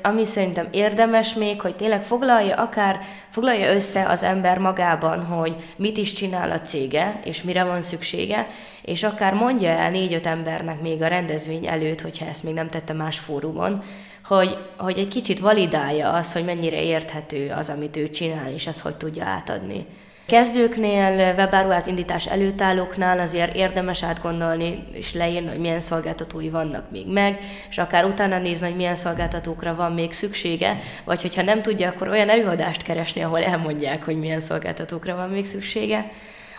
ami 0.03 0.25
szerintem 0.25 0.69
érdemes 0.71 1.35
még, 1.35 1.61
hogy 1.61 1.77
tényleg 1.77 2.03
foglalja 2.03 2.57
akár, 2.57 3.01
foglalja 3.29 3.73
össze 3.73 4.09
az 4.09 4.23
ember 4.23 4.59
magában, 4.59 5.23
hogy 5.25 5.57
mit 5.77 5.97
is 5.97 6.13
csinál 6.13 6.51
a 6.51 6.61
cége, 6.61 7.21
és 7.25 7.43
mire 7.43 7.65
van 7.65 7.83
szüksége, 7.83 8.47
és 8.83 9.03
akár 9.03 9.35
mondja 9.35 9.69
el 9.69 9.91
négy-öt 9.91 10.27
embernek 10.27 10.81
még 10.81 11.03
a 11.03 11.09
rendezvény 11.09 11.67
előtt, 11.67 12.01
hogyha 12.01 12.27
ezt 12.27 12.43
még 12.43 12.55
nem 12.55 12.69
tette 12.69 12.93
más 12.93 13.19
fórumon, 13.19 13.83
hogy, 14.27 14.57
hogy 14.77 14.99
egy 14.99 15.09
kicsit 15.09 15.39
validálja 15.39 16.13
az, 16.13 16.33
hogy 16.33 16.45
mennyire 16.45 16.83
érthető 16.83 17.53
az, 17.57 17.69
amit 17.69 17.97
ő 17.97 18.11
csinál, 18.11 18.53
és 18.53 18.67
ezt 18.67 18.81
hogy 18.81 18.97
tudja 18.97 19.25
átadni. 19.25 19.87
Kezdőknél, 20.27 21.35
webáruház 21.37 21.87
indítás 21.87 22.27
előtt 22.27 22.61
állóknál 22.61 23.21
azért 23.21 23.55
érdemes 23.55 24.03
átgondolni 24.03 24.85
és 24.93 25.15
leírni, 25.15 25.49
hogy 25.49 25.59
milyen 25.59 25.81
szolgáltatói 25.81 26.49
vannak 26.49 26.91
még 26.91 27.13
meg, 27.13 27.39
és 27.71 27.79
akár 27.79 28.05
utána 28.05 28.39
nézni, 28.39 28.67
hogy 28.67 28.77
milyen 28.77 28.95
szolgáltatókra 28.95 29.75
van 29.75 29.93
még 29.93 30.13
szüksége, 30.13 30.81
vagy 31.05 31.23
hogyha 31.23 31.43
nem 31.43 31.63
tudja, 31.63 31.89
akkor 31.89 32.09
olyan 32.09 32.29
előadást 32.29 32.83
keresni, 32.83 33.23
ahol 33.23 33.43
elmondják, 33.43 34.05
hogy 34.05 34.19
milyen 34.19 34.41
szolgáltatókra 34.41 35.17
van 35.17 35.31
még 35.31 35.45
szüksége. 35.45 36.11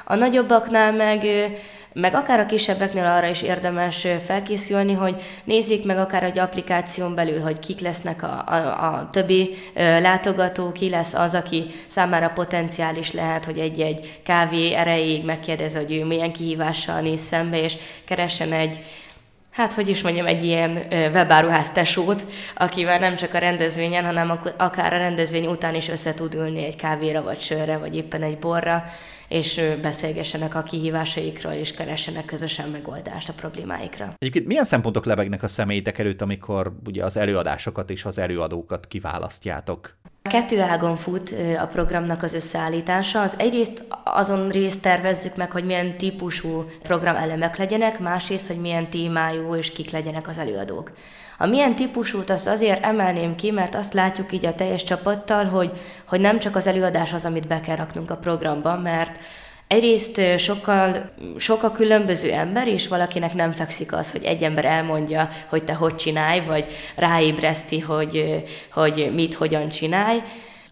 A 0.06 0.16
nagyobbaknál 0.16 0.92
meg 0.92 1.26
meg 2.00 2.16
akár 2.16 2.40
a 2.40 2.46
kisebbeknél 2.46 3.06
arra 3.06 3.28
is 3.28 3.42
érdemes 3.42 4.08
felkészülni, 4.26 4.94
hogy 4.94 5.16
nézzék 5.44 5.86
meg 5.86 5.98
akár 5.98 6.24
egy 6.24 6.40
applikáción 6.40 7.16
belül, 7.16 7.42
hogy 7.42 7.60
kik 7.60 7.80
lesznek 7.80 8.24
a, 8.24 8.44
a, 8.48 8.56
a 8.86 9.10
többi 9.12 9.56
látogató, 9.76 10.72
ki 10.72 10.90
lesz 10.90 11.14
az, 11.14 11.34
aki 11.34 11.66
számára 11.88 12.30
potenciális 12.30 13.14
lehet, 13.14 13.46
hogy 13.46 13.60
egy-egy 13.60 14.20
kávé 14.24 14.74
erejéig 14.74 15.26
megkérdez, 15.26 15.76
hogy 15.76 15.94
ő 15.94 16.06
milyen 16.06 16.32
kihívással 16.32 17.00
néz 17.00 17.20
szembe, 17.20 17.64
és 17.64 17.78
keressen 18.06 18.52
egy 18.52 18.80
hát 19.52 19.74
hogy 19.74 19.90
is 19.90 20.02
mondjam, 20.02 20.26
egy 20.26 20.44
ilyen 20.44 20.80
webáruház 20.90 21.72
tesót, 21.72 22.26
akivel 22.56 23.00
nem 23.00 23.16
csak 23.16 23.34
a 23.34 23.38
rendezvényen, 23.38 24.06
hanem 24.06 24.40
akár 24.58 24.94
a 24.94 24.98
rendezvény 24.98 25.46
után 25.46 25.76
is 25.76 25.90
össze 25.90 26.14
tud 26.14 26.34
ülni 26.34 26.66
egy 26.66 26.76
kávéra, 26.76 27.24
vagy 27.24 27.40
sörre, 27.40 27.78
vagy 27.78 27.96
éppen 27.96 28.24
egy 28.24 28.38
borra, 28.38 28.84
és 29.28 29.62
beszélgessenek 29.82 30.56
a 30.56 30.64
kihívásaikról, 30.64 31.54
és 31.54 31.74
keressenek 31.74 32.26
közösen 32.26 32.70
megoldást 32.70 33.30
a 33.30 33.34
problémáikra. 33.34 34.14
Egyébként 34.18 34.48
milyen 34.48 34.64
szempontok 34.64 35.06
lebegnek 35.06 35.44
a 35.44 35.48
személyitek 35.48 35.98
előtt, 35.98 36.22
amikor 36.22 36.74
ugye 36.86 37.04
az 37.04 37.18
előadásokat 37.18 37.90
és 37.90 38.06
az 38.06 38.18
előadókat 38.18 38.88
kiválasztjátok? 38.88 39.96
Kettő 40.22 40.62
ágon 40.62 40.96
fut 40.96 41.36
a 41.62 41.66
programnak 41.66 42.24
az 42.24 42.34
összeállítása. 42.34 43.22
Az 43.22 43.36
egyrészt 43.38 43.84
azon 44.04 44.50
részt 44.50 44.82
tervezzük 44.82 45.36
meg, 45.36 45.52
hogy 45.52 45.66
milyen 45.66 45.98
típusú 45.98 46.66
programelemek 46.82 47.58
legyenek, 47.58 48.00
másrészt, 48.00 48.48
hogy 48.48 48.62
milyen 48.62 48.90
témájú 48.90 49.56
és 49.56 49.72
kik 49.72 49.92
legyenek 49.92 50.28
az 50.28 50.38
előadók. 50.38 50.92
A 51.40 51.46
milyen 51.46 51.76
típusút 51.76 52.30
azt 52.30 52.48
azért 52.48 52.84
emelném 52.84 53.36
ki, 53.36 53.52
mert 53.52 53.76
azt 53.76 53.94
látjuk 53.94 54.32
így 54.32 54.46
a 54.46 54.56
teljes 54.56 54.84
csapattal, 54.84 55.46
hogy, 55.46 55.72
hogy 56.06 56.20
nem 56.20 56.40
csak 56.40 56.56
az 56.56 56.68
előadás 56.68 57.14
az, 57.14 57.26
amit 57.26 57.48
be 57.48 57.60
kell 57.60 57.76
raknunk 57.76 58.12
a 58.12 58.18
programba, 58.18 58.78
mert 58.78 59.17
Egyrészt 59.68 60.22
sokkal, 60.38 61.10
sokkal 61.38 61.72
különböző 61.72 62.32
ember, 62.32 62.68
és 62.68 62.88
valakinek 62.88 63.34
nem 63.34 63.52
fekszik 63.52 63.94
az, 63.94 64.12
hogy 64.12 64.24
egy 64.24 64.44
ember 64.44 64.66
elmondja, 64.66 65.30
hogy 65.48 65.64
te 65.64 65.74
hogy 65.74 65.96
csinálj, 65.96 66.40
vagy 66.40 66.68
ráébreszti, 66.96 67.80
hogy, 67.80 68.44
hogy 68.72 69.12
mit, 69.14 69.34
hogyan 69.34 69.70
csinálj. 69.70 70.22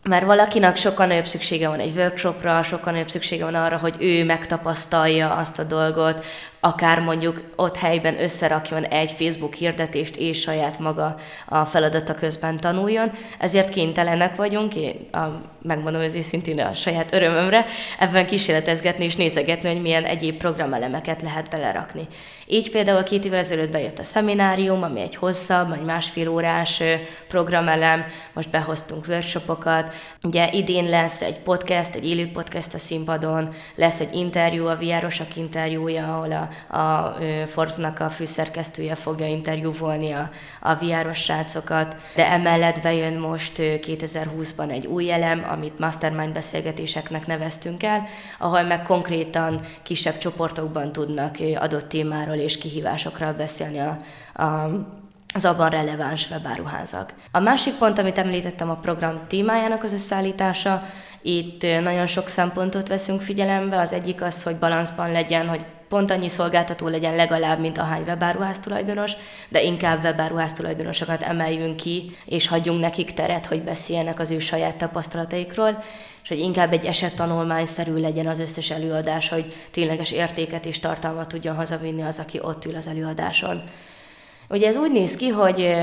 Mert 0.04 0.26
valakinek 0.26 0.78
sokkal 0.78 1.06
nagyobb 1.06 1.26
szüksége 1.26 1.68
van 1.68 1.80
egy 1.80 1.96
workshopra, 1.96 2.64
sokkal 2.64 2.92
nagyobb 2.92 3.10
szüksége 3.10 3.44
van 3.44 3.56
arra, 3.56 3.78
hogy 3.78 3.96
ő 4.00 4.26
megtapasztalja 4.26 5.36
azt 5.36 5.60
a 5.60 5.64
dolgot, 5.64 6.26
akár 6.66 7.00
mondjuk 7.00 7.42
ott 7.56 7.76
helyben 7.76 8.22
összerakjon 8.22 8.86
egy 8.86 9.12
Facebook 9.12 9.54
hirdetést, 9.54 10.16
és 10.16 10.40
saját 10.40 10.80
maga 10.80 11.16
a 11.48 11.66
feladata 11.66 12.14
közben 12.14 12.60
tanuljon. 12.60 13.12
Ezért 13.40 13.70
kénytelenek 13.70 14.36
vagyunk, 14.36 14.76
én 14.76 15.06
a, 15.12 15.20
megmondom 15.62 16.02
ez 16.02 16.16
szintén 16.20 16.60
a 16.60 16.74
saját 16.74 17.14
örömömre, 17.14 17.66
ebben 18.00 18.26
kísérletezgetni 18.26 19.06
és 19.06 19.16
nézegetni, 19.16 19.70
hogy 19.72 19.82
milyen 19.82 20.04
egyéb 20.06 20.38
programelemeket 20.38 21.22
lehet 21.22 21.50
belerakni. 21.50 22.08
Így 22.48 22.72
például 22.72 23.04
két 23.04 23.26
évvel 23.26 23.40
ezelőtt 23.40 23.72
bejött 23.72 24.00
a 24.00 24.04
szeminárium, 24.04 24.84
ami 24.84 25.02
egy 25.02 25.16
hosszabb, 25.16 25.70
vagy 25.70 25.84
másfél 25.84 26.30
órás 26.30 26.84
programelem, 27.28 28.06
most 28.34 28.50
behoztunk 28.50 29.08
workshopokat. 29.08 29.94
Ugye 30.24 30.50
idén 30.52 30.90
lesz 30.90 31.22
egy 31.22 31.38
podcast, 31.38 31.96
egy 31.96 32.06
élő 32.06 32.32
podcast 32.32 32.74
a 32.74 32.78
színpadon, 32.78 33.50
lesz 33.76 34.00
egy 34.00 34.14
interjú, 34.14 34.68
a 34.68 34.76
viárosak 34.76 35.36
interjúja, 35.36 36.16
ahol 36.16 36.32
a 36.32 36.48
a 36.68 37.16
Forbes-nak 37.46 38.00
a 38.00 38.10
főszerkesztője 38.10 38.96
fogja 38.96 39.28
interjúvolni 39.28 40.12
a, 40.12 40.30
a 40.62 40.76
VR-os 40.76 41.18
srácokat, 41.18 41.98
de 42.16 42.32
emellett 42.32 42.82
bejön 42.82 43.14
most 43.14 43.54
2020-ban 43.58 44.72
egy 44.72 44.86
új 44.86 45.12
elem, 45.12 45.46
amit 45.52 45.80
mastermind 45.80 46.34
beszélgetéseknek 46.34 47.28
neveztünk 47.28 47.84
el, 47.84 48.06
ahol 48.40 48.64
meg 48.64 48.84
konkrétan 48.84 49.62
kisebb 49.84 50.18
csoportokban 50.18 50.92
tudnak 50.92 51.36
adott 51.56 51.90
témáról 51.90 52.36
és 52.36 52.58
kihívásokról 52.58 53.32
beszélni 53.34 53.80
a, 53.80 53.98
a 54.44 54.70
az 55.36 55.46
abban 55.46 55.70
releváns 55.70 56.30
webáruházak. 56.30 57.14
A 57.32 57.40
másik 57.40 57.74
pont, 57.74 58.00
amit 58.00 58.18
említettem, 58.18 58.70
a 58.70 58.76
program 58.76 59.22
témájának 59.28 59.84
az 59.84 59.94
összeállítása. 59.94 60.82
Itt 61.22 61.62
nagyon 61.62 62.08
sok 62.08 62.28
szempontot 62.28 62.88
veszünk 62.88 63.22
figyelembe. 63.22 63.80
Az 63.80 63.94
egyik 63.94 64.22
az, 64.22 64.44
hogy 64.44 64.56
balanszban 64.56 65.12
legyen, 65.12 65.48
hogy 65.48 65.66
pont 65.88 66.12
annyi 66.12 66.28
szolgáltató 66.28 66.88
legyen 66.88 67.16
legalább, 67.16 67.60
mint 67.60 67.78
ahány 67.78 68.04
webáruház 68.04 68.60
tulajdonos, 68.60 69.12
de 69.50 69.62
inkább 69.62 70.04
webáruház 70.04 70.54
tulajdonosokat 70.54 71.22
emeljünk 71.22 71.76
ki, 71.76 72.16
és 72.26 72.48
hagyjunk 72.48 72.80
nekik 72.80 73.12
teret, 73.12 73.46
hogy 73.46 73.62
beszéljenek 73.62 74.20
az 74.20 74.32
ő 74.32 74.40
saját 74.40 74.76
tapasztalataikról, 74.76 75.84
és 76.24 76.30
hogy 76.30 76.40
inkább 76.40 76.74
egy 76.74 76.86
esettanulmányszerű 76.86 77.94
legyen 77.94 78.28
az 78.28 78.40
összes 78.40 78.70
előadás, 78.70 79.30
hogy 79.30 79.54
tényleges 79.72 80.12
értéket 80.12 80.66
és 80.66 80.80
tartalmat 80.80 81.28
tudjon 81.28 81.56
hazavinni 81.56 82.02
az, 82.02 82.20
aki 82.20 82.40
ott 82.42 82.66
ül 82.66 82.76
az 82.76 82.88
előadáson. 82.88 83.64
Ugye 84.50 84.68
ez 84.68 84.78
úgy 84.78 84.92
néz 84.92 85.16
ki, 85.16 85.28
hogy 85.28 85.76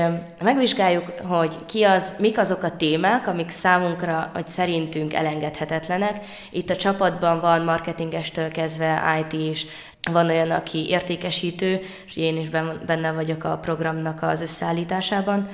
megvizsgáljuk, 0.43 1.05
hogy 1.27 1.57
ki 1.65 1.83
az, 1.83 2.15
mik 2.19 2.37
azok 2.37 2.63
a 2.63 2.75
témák, 2.75 3.27
amik 3.27 3.49
számunkra, 3.49 4.29
vagy 4.33 4.47
szerintünk 4.47 5.13
elengedhetetlenek. 5.13 6.25
Itt 6.51 6.69
a 6.69 6.75
csapatban 6.75 7.39
van 7.39 7.61
marketingestől 7.61 8.47
kezdve 8.47 9.19
IT 9.19 9.33
is, 9.33 9.65
van 10.11 10.29
olyan, 10.29 10.51
aki 10.51 10.89
értékesítő, 10.89 11.79
és 12.05 12.17
én 12.17 12.37
is 12.37 12.49
benne 12.85 13.11
vagyok 13.11 13.43
a 13.43 13.57
programnak 13.57 14.21
az 14.21 14.41
összeállításában. 14.41 15.49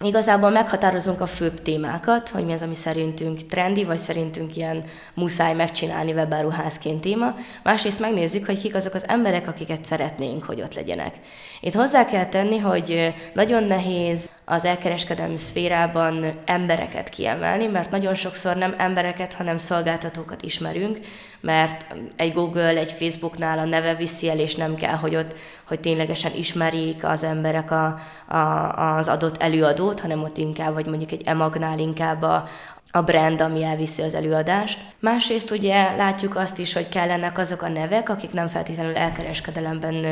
Igazából 0.00 0.50
meghatározunk 0.50 1.20
a 1.20 1.26
főbb 1.26 1.60
témákat, 1.60 2.28
hogy 2.28 2.44
mi 2.44 2.52
az, 2.52 2.62
ami 2.62 2.74
szerintünk 2.74 3.46
trendi, 3.46 3.84
vagy 3.84 3.98
szerintünk 3.98 4.56
ilyen 4.56 4.84
muszáj 5.14 5.54
megcsinálni 5.54 6.12
webáruházként 6.12 7.00
téma. 7.00 7.34
Másrészt 7.62 8.00
megnézzük, 8.00 8.46
hogy 8.46 8.60
kik 8.60 8.74
azok 8.74 8.94
az 8.94 9.08
emberek, 9.08 9.48
akiket 9.48 9.84
szeretnénk, 9.84 10.44
hogy 10.44 10.60
ott 10.60 10.74
legyenek. 10.74 11.14
Itt 11.60 11.74
hozzá 11.74 12.04
kell 12.04 12.26
tenni, 12.26 12.58
hogy 12.58 13.14
nagyon 13.34 13.64
nehéz 13.64 14.30
az 14.44 14.64
elkereskedelmi 14.64 15.36
szférában 15.36 16.24
embereket 16.44 17.08
kiemelni, 17.08 17.66
mert 17.66 17.90
nagyon 17.90 18.14
sokszor 18.14 18.56
nem 18.56 18.74
embereket, 18.78 19.32
hanem 19.32 19.58
szolgáltatókat 19.58 20.42
ismerünk, 20.42 20.98
mert 21.40 21.86
egy 22.16 22.32
Google, 22.32 22.76
egy 22.76 22.92
Facebooknál 22.92 23.58
a 23.58 23.64
neve 23.64 23.94
viszi 23.94 24.30
el, 24.30 24.38
és 24.38 24.54
nem 24.54 24.74
kell, 24.74 24.94
hogy 24.94 25.16
ott, 25.16 25.34
hogy 25.64 25.80
ténylegesen 25.80 26.32
ismerjék 26.34 27.04
az 27.04 27.22
emberek 27.22 27.70
a, 27.70 27.98
a, 28.28 28.96
az 28.96 29.08
adott 29.08 29.42
előadót, 29.42 30.00
hanem 30.00 30.22
ott 30.22 30.36
inkább, 30.38 30.74
vagy 30.74 30.86
mondjuk 30.86 31.12
egy 31.12 31.22
emagnál 31.24 31.78
inkább 31.78 32.22
a, 32.22 32.48
a 32.90 33.02
brand, 33.02 33.40
ami 33.40 33.62
elviszi 33.64 34.02
az 34.02 34.14
előadást. 34.14 34.78
Másrészt 35.00 35.50
ugye 35.50 35.96
látjuk 35.96 36.36
azt 36.36 36.58
is, 36.58 36.72
hogy 36.72 36.88
kellenek 36.88 37.38
azok 37.38 37.62
a 37.62 37.68
nevek, 37.68 38.08
akik 38.08 38.32
nem 38.32 38.48
feltétlenül 38.48 38.96
elkereskedelemben 38.96 40.06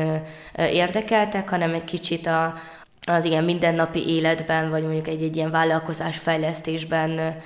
érdekeltek, 0.57 1.49
hanem 1.49 1.75
egy 1.75 1.85
kicsit 1.85 2.27
a, 2.27 2.55
az 3.07 3.25
ilyen 3.25 3.45
mindennapi 3.45 4.09
életben, 4.09 4.71
vagy 4.71 4.83
mondjuk 4.83 5.09
egy, 5.09 5.23
egy 5.23 5.37
ilyen 5.37 5.51
vállalkozás 5.51 6.17
fejlesztésben 6.17 7.37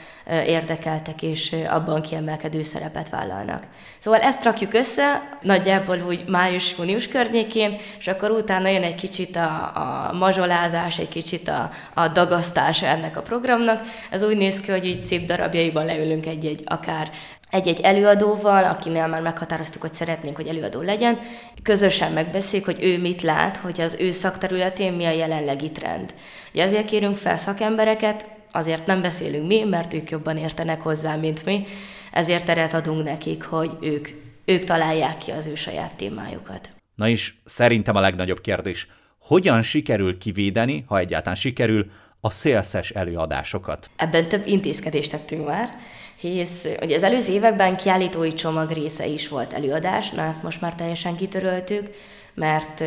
érdekeltek, 0.46 1.22
és 1.22 1.54
abban 1.68 2.02
kiemelkedő 2.02 2.62
szerepet 2.62 3.08
vállalnak. 3.08 3.62
Szóval 3.98 4.20
ezt 4.20 4.44
rakjuk 4.44 4.74
össze, 4.74 5.36
nagyjából 5.42 6.04
úgy 6.08 6.24
május-június 6.28 7.08
környékén, 7.08 7.76
és 7.98 8.06
akkor 8.08 8.30
utána 8.30 8.68
jön 8.68 8.82
egy 8.82 8.94
kicsit 8.94 9.36
a, 9.36 9.70
a 9.74 10.12
mazsolázás, 10.12 10.98
egy 10.98 11.08
kicsit 11.08 11.48
a, 11.48 11.70
a 11.94 12.08
dagasztás 12.08 12.82
ennek 12.82 13.16
a 13.16 13.22
programnak. 13.22 13.82
Ez 14.10 14.22
úgy 14.22 14.36
néz 14.36 14.60
ki, 14.60 14.70
hogy 14.70 14.84
így 14.84 15.04
szép 15.04 15.26
darabjaiban 15.26 15.84
leülünk 15.84 16.26
egy-egy 16.26 16.62
akár 16.64 17.10
egy-egy 17.50 17.80
előadóval, 17.80 18.64
akinél 18.64 19.06
már 19.06 19.22
meghatároztuk, 19.22 19.80
hogy 19.80 19.94
szeretnénk, 19.94 20.36
hogy 20.36 20.46
előadó 20.46 20.80
legyen, 20.80 21.18
közösen 21.62 22.12
megbeszéljük, 22.12 22.68
hogy 22.68 22.84
ő 22.84 22.98
mit 22.98 23.22
lát, 23.22 23.56
hogy 23.56 23.80
az 23.80 23.96
ő 24.00 24.10
szakterületén 24.10 24.92
mi 24.92 25.04
a 25.04 25.10
jelenlegi 25.10 25.70
trend. 25.70 26.14
Ugye 26.52 26.64
azért 26.64 26.86
kérünk 26.86 27.16
fel 27.16 27.36
szakembereket, 27.36 28.26
azért 28.52 28.86
nem 28.86 29.02
beszélünk 29.02 29.46
mi, 29.46 29.62
mert 29.62 29.94
ők 29.94 30.10
jobban 30.10 30.36
értenek 30.36 30.80
hozzá, 30.80 31.16
mint 31.16 31.44
mi, 31.44 31.66
ezért 32.12 32.44
teret 32.44 32.74
adunk 32.74 33.04
nekik, 33.04 33.42
hogy 33.42 33.76
ők, 33.80 34.08
ők 34.44 34.64
találják 34.64 35.16
ki 35.18 35.30
az 35.30 35.46
ő 35.46 35.54
saját 35.54 35.94
témájukat. 35.94 36.70
Na 36.94 37.08
és 37.08 37.34
szerintem 37.44 37.96
a 37.96 38.00
legnagyobb 38.00 38.40
kérdés, 38.40 38.88
hogyan 39.18 39.62
sikerül 39.62 40.18
kivédeni, 40.18 40.84
ha 40.86 40.98
egyáltalán 40.98 41.34
sikerül, 41.34 41.90
a 42.20 42.30
szélszes 42.30 42.90
előadásokat? 42.90 43.90
Ebben 43.96 44.28
több 44.28 44.46
intézkedést 44.46 45.10
tettünk 45.10 45.46
már, 45.46 45.70
hisz 46.16 46.68
ugye 46.82 46.94
az 46.94 47.02
előző 47.02 47.32
években 47.32 47.76
kiállítói 47.76 48.34
csomag 48.34 48.70
része 48.70 49.06
is 49.06 49.28
volt 49.28 49.52
előadás, 49.52 50.10
na 50.10 50.22
ezt 50.22 50.42
most 50.42 50.60
már 50.60 50.74
teljesen 50.74 51.16
kitöröltük, 51.16 51.90
mert 52.34 52.84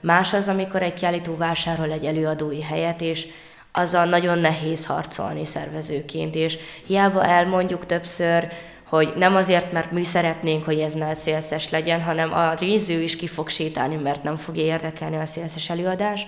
más 0.00 0.32
az, 0.32 0.48
amikor 0.48 0.82
egy 0.82 0.92
kiállító 0.92 1.36
vásárol 1.36 1.92
egy 1.92 2.04
előadói 2.04 2.62
helyet, 2.62 3.00
és 3.00 3.26
azzal 3.72 4.04
nagyon 4.04 4.38
nehéz 4.38 4.86
harcolni 4.86 5.44
szervezőként, 5.44 6.34
és 6.34 6.58
hiába 6.86 7.24
elmondjuk 7.24 7.86
többször, 7.86 8.48
hogy 8.84 9.12
nem 9.16 9.36
azért, 9.36 9.72
mert 9.72 9.90
mi 9.90 10.04
szeretnénk, 10.04 10.64
hogy 10.64 10.80
ez 10.80 10.92
ne 10.92 11.14
szélszes 11.14 11.70
legyen, 11.70 12.02
hanem 12.02 12.32
a 12.32 12.54
néző 12.58 13.02
is 13.02 13.16
ki 13.16 13.26
fog 13.26 13.48
sétálni, 13.48 13.96
mert 13.96 14.22
nem 14.22 14.36
fogja 14.36 14.64
érdekelni 14.64 15.16
a 15.16 15.26
szélszes 15.26 15.70
előadás. 15.70 16.26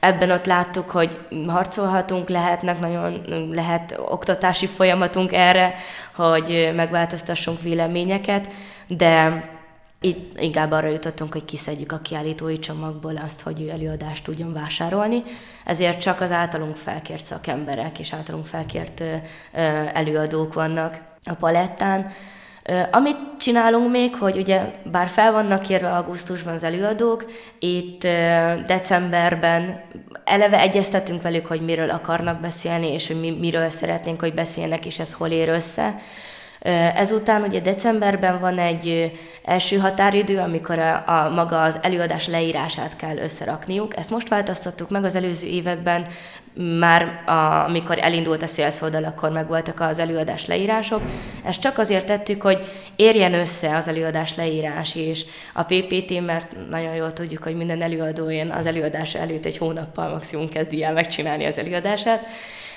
Ebben 0.00 0.30
ott 0.30 0.44
láttuk, 0.44 0.90
hogy 0.90 1.18
harcolhatunk, 1.46 2.28
lehetnek 2.28 2.80
nagyon, 2.80 3.22
lehet 3.52 3.98
oktatási 4.08 4.66
folyamatunk 4.66 5.32
erre, 5.32 5.74
hogy 6.14 6.70
megváltoztassunk 6.74 7.62
véleményeket, 7.62 8.48
de 8.86 9.44
itt 10.00 10.40
inkább 10.40 10.70
arra 10.70 10.88
jutottunk, 10.88 11.32
hogy 11.32 11.44
kiszedjük 11.44 11.92
a 11.92 11.98
kiállítói 11.98 12.58
csomagból 12.58 13.16
azt, 13.16 13.40
hogy 13.40 13.60
ő 13.60 13.68
előadást 13.68 14.24
tudjon 14.24 14.52
vásárolni, 14.52 15.22
ezért 15.64 16.00
csak 16.00 16.20
az 16.20 16.30
általunk 16.30 16.76
felkért 16.76 17.24
szakemberek 17.24 17.98
és 17.98 18.12
általunk 18.12 18.46
felkért 18.46 19.02
előadók 19.92 20.54
vannak 20.54 20.98
a 21.24 21.34
palettán. 21.34 22.12
Amit 22.90 23.16
csinálunk 23.38 23.90
még, 23.90 24.16
hogy 24.16 24.36
ugye 24.36 24.60
bár 24.90 25.08
fel 25.08 25.32
vannak 25.32 25.62
kérve 25.62 25.88
augusztusban 25.88 26.54
az 26.54 26.62
előadók, 26.62 27.24
itt 27.58 28.02
decemberben 28.66 29.80
eleve 30.24 30.60
egyeztetünk 30.60 31.22
velük, 31.22 31.46
hogy 31.46 31.60
miről 31.60 31.90
akarnak 31.90 32.40
beszélni, 32.40 32.92
és 32.92 33.06
hogy 33.06 33.20
mi, 33.20 33.30
miről 33.30 33.68
szeretnénk, 33.68 34.20
hogy 34.20 34.34
beszélnek, 34.34 34.86
és 34.86 34.98
ez 34.98 35.12
hol 35.12 35.28
ér 35.28 35.48
össze. 35.48 36.00
Ezután 36.94 37.42
ugye 37.42 37.60
decemberben 37.60 38.40
van 38.40 38.58
egy 38.58 39.12
első 39.44 39.76
határidő, 39.76 40.38
amikor 40.38 40.78
a, 40.78 41.02
a 41.06 41.30
maga 41.30 41.62
az 41.62 41.78
előadás 41.82 42.26
leírását 42.26 42.96
kell 42.96 43.16
összerakniuk. 43.16 43.96
Ezt 43.96 44.10
most 44.10 44.28
változtattuk 44.28 44.90
meg 44.90 45.04
az 45.04 45.14
előző 45.14 45.46
években, 45.46 46.06
már 46.78 47.22
a, 47.26 47.64
amikor 47.68 47.98
elindult 48.00 48.42
a 48.42 48.46
sales 48.46 48.80
akkor 48.80 49.30
megvoltak 49.30 49.80
az 49.80 49.98
előadás 49.98 50.46
leírások. 50.46 51.02
Ezt 51.44 51.60
csak 51.60 51.78
azért 51.78 52.06
tettük, 52.06 52.42
hogy 52.42 52.58
érjen 52.96 53.34
össze 53.34 53.76
az 53.76 53.88
előadás 53.88 54.36
leírás 54.36 54.94
és 54.94 55.24
a 55.54 55.62
PPT, 55.62 56.26
mert 56.26 56.48
nagyon 56.70 56.94
jól 56.94 57.12
tudjuk, 57.12 57.42
hogy 57.42 57.56
minden 57.56 57.82
előadó 57.82 58.24
az 58.50 58.66
előadás 58.66 59.14
előtt 59.14 59.44
egy 59.44 59.58
hónappal 59.58 60.10
maximum 60.10 60.48
kezdi 60.48 60.84
el 60.84 60.92
megcsinálni 60.92 61.44
az 61.44 61.58
előadását, 61.58 62.26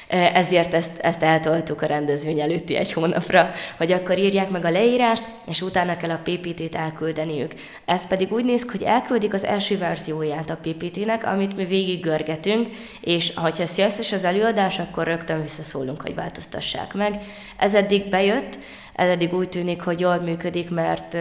ezért 0.08 0.74
ezt, 0.74 1.00
ezt 1.00 1.24
eltoltuk 1.24 1.82
a 1.82 1.86
rendezvény 1.86 2.39
előtti 2.39 2.76
egy 2.76 2.94
hónapra, 2.94 3.52
hogy 3.78 3.92
akkor 3.92 4.18
írják 4.18 4.50
meg 4.50 4.66
a 4.66 4.70
leírást, 4.70 5.24
és 5.46 5.62
utána 5.62 5.98
kell 5.98 6.10
a 6.10 6.22
PPT-t 6.24 6.76
elküldeniük. 6.76 7.52
Ez 7.86 8.08
pedig 8.08 8.34
úgy 8.34 8.46
néz 8.46 8.66
ki, 8.66 8.78
hogy 8.78 8.88
elküldik 8.88 9.34
az 9.34 9.46
első 9.46 9.78
verzióját 9.78 10.50
a 10.50 10.58
PPT-nek, 10.62 11.26
amit 11.26 11.56
mi 11.56 11.66
végig 11.66 12.02
görgetünk, 12.02 12.68
és 13.02 13.32
ha 13.36 13.66
sziasztos 13.66 14.12
az 14.12 14.24
előadás, 14.24 14.80
akkor 14.80 15.04
rögtön 15.04 15.42
visszaszólunk, 15.42 16.02
hogy 16.02 16.16
változtassák 16.16 16.94
meg. 16.94 17.22
Ez 17.58 17.74
eddig 17.74 18.10
bejött, 18.10 18.58
ez 18.96 19.10
eddig 19.10 19.34
úgy 19.34 19.50
tűnik, 19.50 19.82
hogy 19.82 20.00
jól 20.00 20.18
működik, 20.18 20.70
mert 20.70 21.18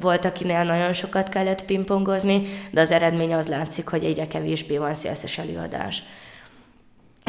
volt, 0.00 0.24
akinél 0.24 0.64
nagyon 0.64 0.92
sokat 0.92 1.28
kellett 1.28 1.64
pingpongozni, 1.64 2.42
de 2.70 2.80
az 2.80 2.90
eredmény 2.90 3.34
az 3.34 3.48
látszik, 3.48 3.88
hogy 3.88 4.04
egyre 4.04 4.26
kevésbé 4.26 4.76
van 4.76 4.94
szélszes 4.94 5.38
előadás. 5.38 6.02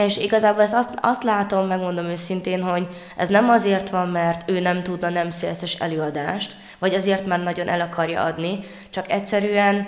És 0.05 0.17
igazából 0.17 0.61
ezt 0.61 0.73
azt, 0.73 0.89
azt 1.01 1.23
látom, 1.23 1.67
megmondom 1.67 2.05
őszintén, 2.05 2.63
hogy 2.63 2.87
ez 3.15 3.29
nem 3.29 3.49
azért 3.49 3.89
van, 3.89 4.09
mert 4.09 4.49
ő 4.49 4.59
nem 4.59 4.83
tudna 4.83 5.09
nem 5.09 5.29
szélszes 5.29 5.73
előadást, 5.73 6.55
vagy 6.79 6.93
azért, 6.93 7.25
mert 7.25 7.43
nagyon 7.43 7.67
el 7.67 7.81
akarja 7.81 8.23
adni, 8.23 8.59
csak 8.89 9.11
egyszerűen 9.11 9.87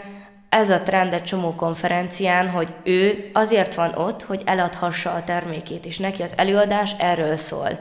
ez 0.50 0.70
a 0.70 0.82
trend 0.82 1.14
egy 1.14 1.24
csomó 1.24 1.56
konferencián, 1.56 2.50
hogy 2.50 2.74
ő 2.84 3.30
azért 3.34 3.76
van 3.76 3.94
ott, 3.96 4.24
hogy 4.24 4.42
eladhassa 4.46 5.12
a 5.12 5.24
termékét, 5.24 5.86
és 5.86 5.98
neki 5.98 6.22
az 6.22 6.34
előadás 6.38 6.96
erről 6.98 7.38
szól. 7.38 7.80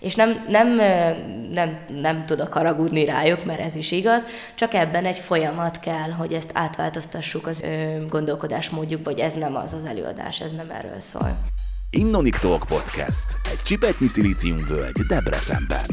És 0.00 0.14
nem, 0.14 0.44
nem, 0.48 0.76
nem, 1.52 1.78
nem 1.88 2.26
tudok 2.26 2.52
haragudni 2.52 3.04
rájuk, 3.04 3.44
mert 3.44 3.60
ez 3.60 3.76
is 3.76 3.90
igaz, 3.90 4.26
csak 4.54 4.74
ebben 4.74 5.04
egy 5.04 5.18
folyamat 5.18 5.80
kell, 5.80 6.10
hogy 6.10 6.32
ezt 6.32 6.50
átváltoztassuk 6.54 7.46
az 7.46 7.64
gondolkodásmódjukba, 8.08 9.10
hogy 9.10 9.20
ez 9.20 9.34
nem 9.34 9.56
az 9.56 9.72
az 9.72 9.84
előadás, 9.84 10.40
ez 10.40 10.52
nem 10.52 10.70
erről 10.70 11.00
szól. 11.00 11.36
Innonic 11.90 12.40
Talk 12.40 12.64
Podcast. 12.68 13.26
Egy 13.50 13.62
csipetnyi 13.64 14.06
völgy 14.68 15.00
Debrecenben. 15.08 15.86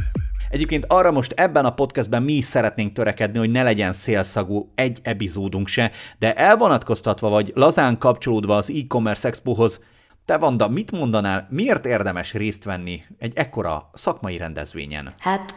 Egyébként 0.49 0.85
arra 0.87 1.11
most 1.11 1.31
ebben 1.31 1.65
a 1.65 1.73
podcastben 1.73 2.23
mi 2.23 2.33
is 2.33 2.45
szeretnénk 2.45 2.93
törekedni, 2.93 3.37
hogy 3.37 3.51
ne 3.51 3.63
legyen 3.63 3.93
szélszagú 3.93 4.71
egy 4.75 4.99
epizódunk 5.03 5.67
se, 5.67 5.91
de 6.19 6.33
elvonatkoztatva 6.33 7.29
vagy 7.29 7.51
lazán 7.55 7.97
kapcsolódva 7.97 8.55
az 8.55 8.71
e-commerce 8.71 9.27
expohoz, 9.27 9.79
te 10.25 10.37
Vanda, 10.37 10.67
mit 10.67 10.91
mondanál, 10.91 11.47
miért 11.49 11.85
érdemes 11.85 12.33
részt 12.33 12.63
venni 12.63 13.03
egy 13.19 13.33
ekkora 13.35 13.89
szakmai 13.93 14.37
rendezvényen? 14.37 15.13
Hát 15.19 15.53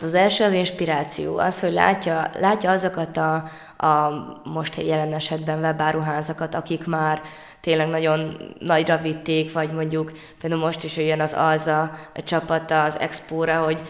az 0.00 0.14
első 0.14 0.44
az 0.44 0.52
inspiráció, 0.52 1.38
az, 1.38 1.60
hogy 1.60 1.72
látja, 1.72 2.30
látja 2.38 2.70
azokat 2.70 3.16
a, 3.16 3.34
a 3.76 4.10
most 4.44 4.76
jelen 4.76 5.12
esetben 5.12 5.58
webáruházakat, 5.58 6.54
akik 6.54 6.86
már 6.86 7.22
tényleg 7.60 7.88
nagyon 7.88 8.36
nagyra 8.58 8.96
vitték, 8.96 9.52
vagy 9.52 9.72
mondjuk 9.72 10.12
például 10.40 10.62
most 10.62 10.84
is 10.84 10.96
jön 10.96 11.20
az 11.20 11.32
Alza 11.32 11.90
csapata 12.14 12.84
az 12.84 12.98
Expóra, 12.98 13.62
hogy 13.62 13.82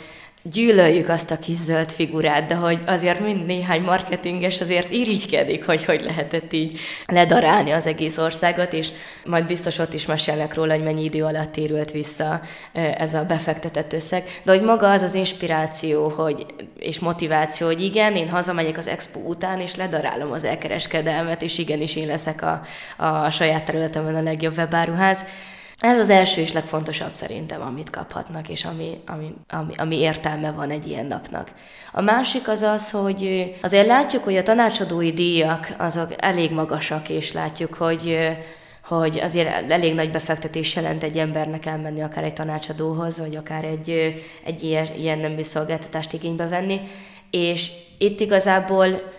gyűlöljük 0.43 1.09
azt 1.09 1.31
a 1.31 1.39
kis 1.39 1.57
zöld 1.57 1.91
figurát, 1.91 2.47
de 2.47 2.55
hogy 2.55 2.79
azért 2.87 3.21
mind 3.21 3.47
néhány 3.47 3.83
marketinges 3.83 4.61
azért 4.61 4.93
irigykedik, 4.93 5.65
hogy 5.65 5.85
hogy 5.85 6.01
lehetett 6.01 6.53
így 6.53 6.79
ledarálni 7.07 7.71
az 7.71 7.87
egész 7.87 8.19
országot, 8.19 8.73
és 8.73 8.89
majd 9.25 9.47
biztos 9.47 9.79
ott 9.79 9.95
is 9.95 10.07
mesélnek 10.07 10.55
róla, 10.55 10.75
hogy 10.75 10.83
mennyi 10.83 11.05
idő 11.05 11.25
alatt 11.25 11.53
térült 11.53 11.91
vissza 11.91 12.41
ez 12.73 13.15
a 13.15 13.25
befektetett 13.25 13.93
összeg. 13.93 14.25
De 14.43 14.53
hogy 14.53 14.63
maga 14.63 14.91
az 14.91 15.03
az 15.03 15.15
inspiráció 15.15 16.09
hogy, 16.09 16.47
és 16.79 16.99
motiváció, 16.99 17.67
hogy 17.67 17.83
igen, 17.83 18.17
én 18.17 18.29
hazamegyek 18.29 18.79
az 18.79 18.89
expo 18.89 19.19
után, 19.19 19.61
és 19.61 19.75
ledarálom 19.75 20.33
az 20.33 20.45
elkereskedelmet, 20.45 21.43
és 21.43 21.59
igenis 21.59 21.97
én 21.97 22.07
leszek 22.07 22.43
a, 22.43 22.63
a 22.97 23.31
saját 23.31 23.65
területemben 23.65 24.15
a 24.15 24.23
legjobb 24.23 24.57
webáruház. 24.57 25.25
Ez 25.81 25.99
az 25.99 26.11
első 26.11 26.41
és 26.41 26.53
legfontosabb 26.53 27.15
szerintem, 27.15 27.63
amit 27.63 27.91
kaphatnak, 27.91 28.49
és 28.49 28.65
ami, 28.65 29.01
ami, 29.07 29.35
ami, 29.49 29.73
ami 29.77 29.97
értelme 29.97 30.51
van 30.51 30.71
egy 30.71 30.87
ilyen 30.87 31.07
napnak. 31.07 31.51
A 31.93 32.01
másik 32.01 32.49
az 32.49 32.63
az, 32.63 32.91
hogy 32.91 33.53
azért 33.63 33.87
látjuk, 33.87 34.25
hogy 34.25 34.37
a 34.37 34.43
tanácsadói 34.43 35.13
díjak 35.13 35.75
azok 35.79 36.15
elég 36.17 36.51
magasak, 36.51 37.09
és 37.09 37.33
látjuk, 37.33 37.75
hogy 37.75 38.19
hogy 38.91 39.19
azért 39.19 39.71
elég 39.71 39.95
nagy 39.95 40.11
befektetés 40.11 40.75
jelent 40.75 41.03
egy 41.03 41.19
embernek 41.19 41.67
elmenni 41.67 42.03
akár 42.03 42.25
egy 42.25 42.33
tanácsadóhoz, 42.33 43.19
vagy 43.19 43.37
akár 43.37 43.65
egy, 43.65 43.91
egy 44.45 44.63
ilyen, 44.63 44.87
ilyen 44.97 45.19
nemű 45.19 45.43
szolgáltatást 45.43 46.13
igénybe 46.13 46.49
venni. 46.49 46.81
És 47.31 47.71
itt 47.99 48.21
igazából 48.21 49.13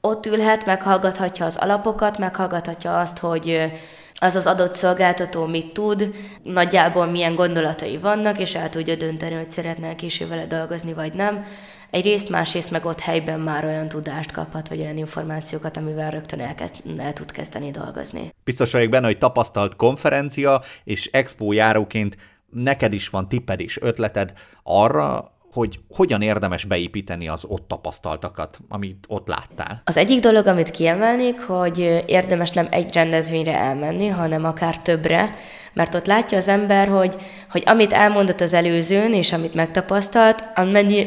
ott 0.00 0.26
ülhet, 0.26 0.66
meghallgathatja 0.66 1.44
az 1.44 1.56
alapokat, 1.56 2.18
meghallgathatja 2.18 2.98
azt, 3.00 3.18
hogy 3.18 3.72
az 4.20 4.36
az 4.36 4.46
adott 4.46 4.74
szolgáltató 4.74 5.46
mit 5.46 5.72
tud, 5.72 6.14
nagyjából 6.42 7.06
milyen 7.06 7.34
gondolatai 7.34 7.98
vannak, 7.98 8.38
és 8.38 8.54
el 8.54 8.68
tudja 8.68 8.96
dönteni, 8.96 9.34
hogy 9.34 9.50
szeretne 9.50 9.94
később 9.94 10.28
vele 10.28 10.46
dolgozni, 10.46 10.92
vagy 10.92 11.12
nem. 11.12 11.44
Egyrészt, 11.90 12.28
másrészt 12.28 12.70
meg 12.70 12.84
ott 12.84 13.00
helyben 13.00 13.40
már 13.40 13.64
olyan 13.64 13.88
tudást 13.88 14.32
kaphat, 14.32 14.68
vagy 14.68 14.80
olyan 14.80 14.96
információkat, 14.96 15.76
amivel 15.76 16.10
rögtön 16.10 16.40
elkezd, 16.40 16.74
el 16.98 17.12
tud 17.12 17.30
kezdeni 17.30 17.70
dolgozni. 17.70 18.34
Biztos 18.44 18.72
vagyok 18.72 18.90
benne, 18.90 19.06
hogy 19.06 19.18
tapasztalt 19.18 19.76
konferencia 19.76 20.62
és 20.84 21.08
expo 21.12 21.52
járóként 21.52 22.16
neked 22.50 22.92
is 22.92 23.08
van 23.08 23.28
tipped 23.28 23.60
és 23.60 23.78
ötleted 23.80 24.32
arra, 24.62 25.30
hogy 25.52 25.80
hogyan 25.90 26.22
érdemes 26.22 26.64
beépíteni 26.64 27.28
az 27.28 27.44
ott 27.48 27.68
tapasztaltakat, 27.68 28.58
amit 28.68 29.06
ott 29.08 29.28
láttál? 29.28 29.82
Az 29.84 29.96
egyik 29.96 30.20
dolog, 30.20 30.46
amit 30.46 30.70
kiemelnék, 30.70 31.40
hogy 31.40 31.78
érdemes 32.06 32.50
nem 32.50 32.66
egy 32.70 32.92
rendezvényre 32.92 33.54
elmenni, 33.54 34.06
hanem 34.06 34.44
akár 34.44 34.78
többre, 34.82 35.34
mert 35.72 35.94
ott 35.94 36.06
látja 36.06 36.38
az 36.38 36.48
ember, 36.48 36.88
hogy, 36.88 37.16
hogy 37.50 37.62
amit 37.66 37.92
elmondott 37.92 38.40
az 38.40 38.52
előzőn, 38.52 39.12
és 39.12 39.32
amit 39.32 39.54
megtapasztalt, 39.54 40.44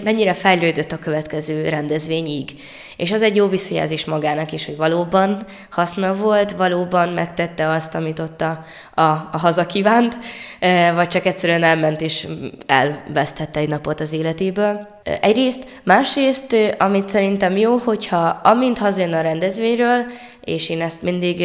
mennyire 0.04 0.34
fejlődött 0.34 0.92
a 0.92 1.00
következő 1.00 1.70
rendezvényig. 1.70 2.50
És 2.98 3.12
az 3.12 3.22
egy 3.22 3.36
jó 3.36 3.48
visszajelzés 3.48 4.06
magának 4.06 4.52
is, 4.52 4.66
hogy 4.66 4.78
valóban 4.78 5.38
haszna 5.70 6.16
volt, 6.16 6.52
valóban 6.52 7.10
megtette 7.10 7.70
azt, 7.70 7.96
amit 7.96 8.20
ott 8.20 8.42
a, 8.42 8.66
a, 8.94 9.02
a 9.02 9.38
haza 9.38 9.66
kívánt, 9.66 10.18
e, 10.60 10.92
vagy 10.92 11.08
csak 11.08 11.26
egyszerűen 11.26 11.64
elment 11.64 12.02
és 12.02 12.28
elvesztette 12.66 13.60
egy 13.60 13.70
napot 13.70 14.00
az 14.00 14.14
életéből. 14.14 14.88
E, 15.04 15.18
egyrészt, 15.22 15.66
másrészt, 15.84 16.54
e, 16.54 16.76
amit 16.78 17.10
szerintem 17.10 17.58
jó, 17.58 17.78
hogyha 17.78 18.40
amint 18.44 18.78
hazajön 18.78 19.14
a 19.14 19.22
rendezvényről, 19.22 20.06
és 20.44 20.70
én 20.70 20.82
ezt 20.82 21.02
mindig 21.02 21.40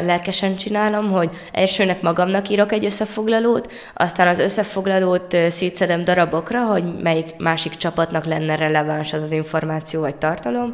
lelkesen 0.00 0.56
csinálom, 0.56 1.10
hogy 1.10 1.30
elsőnek 1.52 2.02
magamnak 2.02 2.48
írok 2.48 2.72
egy 2.72 2.84
összefoglalót, 2.84 3.72
aztán 3.94 4.28
az 4.28 4.38
összefoglalót 4.38 5.36
szétszedem 5.48 6.04
darabokra, 6.04 6.64
hogy 6.64 6.84
melyik 7.02 7.36
másik 7.36 7.76
csapatnak 7.76 8.24
lenne 8.24 8.56
releváns 8.56 9.12
az 9.12 9.22
az 9.22 9.32
információ 9.32 10.00
vagy 10.00 10.16
tartalom, 10.16 10.72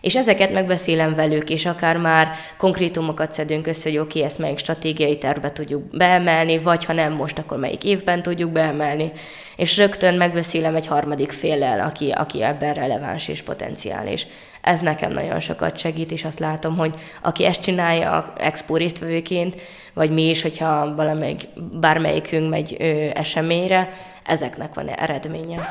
és 0.00 0.16
ezeket 0.16 0.52
megbeszélem 0.52 1.14
velük, 1.14 1.50
és 1.50 1.66
akár 1.66 1.96
már 1.96 2.28
konkrétumokat 2.58 3.32
szedünk 3.32 3.66
össze, 3.66 3.88
hogy 3.88 3.98
oké, 3.98 4.22
ezt 4.22 4.38
melyik 4.38 4.58
stratégiai 4.58 5.18
tervbe 5.18 5.52
tudjuk 5.52 5.82
beemelni, 5.96 6.58
vagy 6.58 6.84
ha 6.84 6.92
nem 6.92 7.12
most, 7.12 7.38
akkor 7.38 7.58
melyik 7.58 7.84
évben 7.84 8.22
tudjuk 8.22 8.50
beemelni. 8.50 9.12
És 9.56 9.76
rögtön 9.76 10.14
megbeszélem 10.14 10.74
egy 10.74 10.86
harmadik 10.86 11.32
féllel, 11.32 11.80
aki, 11.80 12.10
aki 12.10 12.42
ebben 12.42 12.74
releváns 12.74 13.28
és 13.28 13.42
potenciális. 13.42 14.26
Ez 14.66 14.80
nekem 14.80 15.12
nagyon 15.12 15.40
sokat 15.40 15.78
segít, 15.78 16.10
és 16.10 16.24
azt 16.24 16.38
látom, 16.38 16.76
hogy 16.76 16.94
aki 17.22 17.44
ezt 17.44 17.60
csinálja 17.60 18.32
expo 18.38 18.76
résztvevőként, 18.76 19.60
vagy 19.94 20.10
mi 20.10 20.28
is, 20.28 20.42
hogyha 20.42 20.94
valamelyik, 20.94 21.48
bármelyikünk 21.80 22.50
megy 22.50 22.76
ö, 22.78 22.84
eseményre, 23.14 23.88
ezeknek 24.24 24.74
van 24.74 24.88
eredménye. 24.88 25.68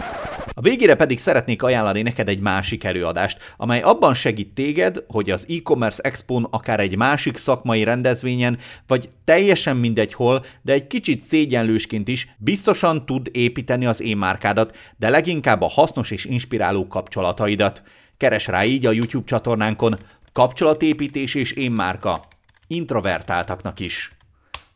A 0.54 0.62
végére 0.62 0.96
pedig 0.96 1.20
szeretnék 1.20 1.64
ajánlani 1.64 2.02
neked 2.02 2.30
egy 2.30 2.40
másik 2.40 2.84
előadást, 2.84 3.38
amely 3.58 3.82
abban 3.82 4.14
segít 4.14 4.54
téged, 4.54 5.04
hogy 5.08 5.30
az 5.30 5.48
e-commerce 5.50 6.02
expón 6.04 6.48
akár 6.50 6.80
egy 6.80 6.98
másik 6.98 7.38
szakmai 7.38 7.84
rendezvényen, 7.84 8.58
vagy 8.88 9.10
teljesen 9.24 9.78
mindegy 9.78 10.14
hol, 10.14 10.46
de 10.62 10.74
egy 10.74 10.88
kicsit 10.88 11.22
szégyenlősként 11.22 12.08
is 12.08 12.36
biztosan 12.38 13.06
tud 13.06 13.30
építeni 13.32 13.86
az 13.86 14.02
én 14.02 14.18
márkádat, 14.18 14.78
de 14.98 15.10
leginkább 15.10 15.62
a 15.62 15.70
hasznos 15.70 16.12
és 16.12 16.26
inspiráló 16.26 16.88
kapcsolataidat. 16.88 17.84
Keres 18.17 18.47
rá 18.47 18.63
így 18.63 18.86
a 18.86 18.91
YouTube 18.91 19.25
csatornánkon 19.25 19.97
kapcsolatépítés 20.34 21.34
és 21.34 21.51
én 21.51 21.71
márka. 21.71 22.21
Introvertáltaknak 22.67 23.80
is. 23.80 24.12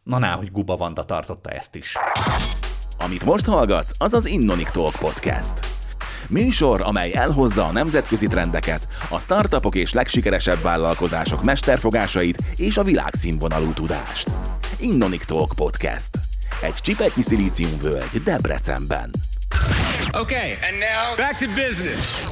Na 0.04 0.18
ná, 0.18 0.36
hogy 0.36 0.52
Guba 0.52 0.76
Vanda 0.76 1.04
tartotta 1.04 1.50
ezt 1.50 1.76
is. 1.76 1.96
Amit 3.00 3.26
most 3.26 3.46
hallgatsz, 3.46 3.92
az 3.98 4.14
az 4.14 4.26
Innonic 4.26 4.72
Talk 4.72 4.96
Podcast. 4.96 5.54
Műsor, 6.30 6.82
amely 6.82 7.12
elhozza 7.14 7.66
a 7.66 7.72
nemzetközi 7.72 8.28
trendeket, 8.28 8.88
a 9.10 9.20
startupok 9.20 9.76
és 9.76 9.94
legsikeresebb 9.94 10.62
vállalkozások 10.62 11.44
mesterfogásait 11.44 12.38
és 12.56 12.78
a 12.78 12.84
világszínvonalú 12.84 13.74
tudást. 13.74 14.30
Innonic 14.80 15.26
Talk 15.26 15.54
Podcast. 15.56 16.10
Egy 16.62 16.74
csipetnyi 16.74 17.22
szilíciumvölgy 17.22 18.24
Debrecenben. 18.24 19.10
Okay, 20.12 20.52
and 20.52 20.78
now 20.80 21.16
back 21.18 21.36
to 21.36 21.48
business. 21.48 22.24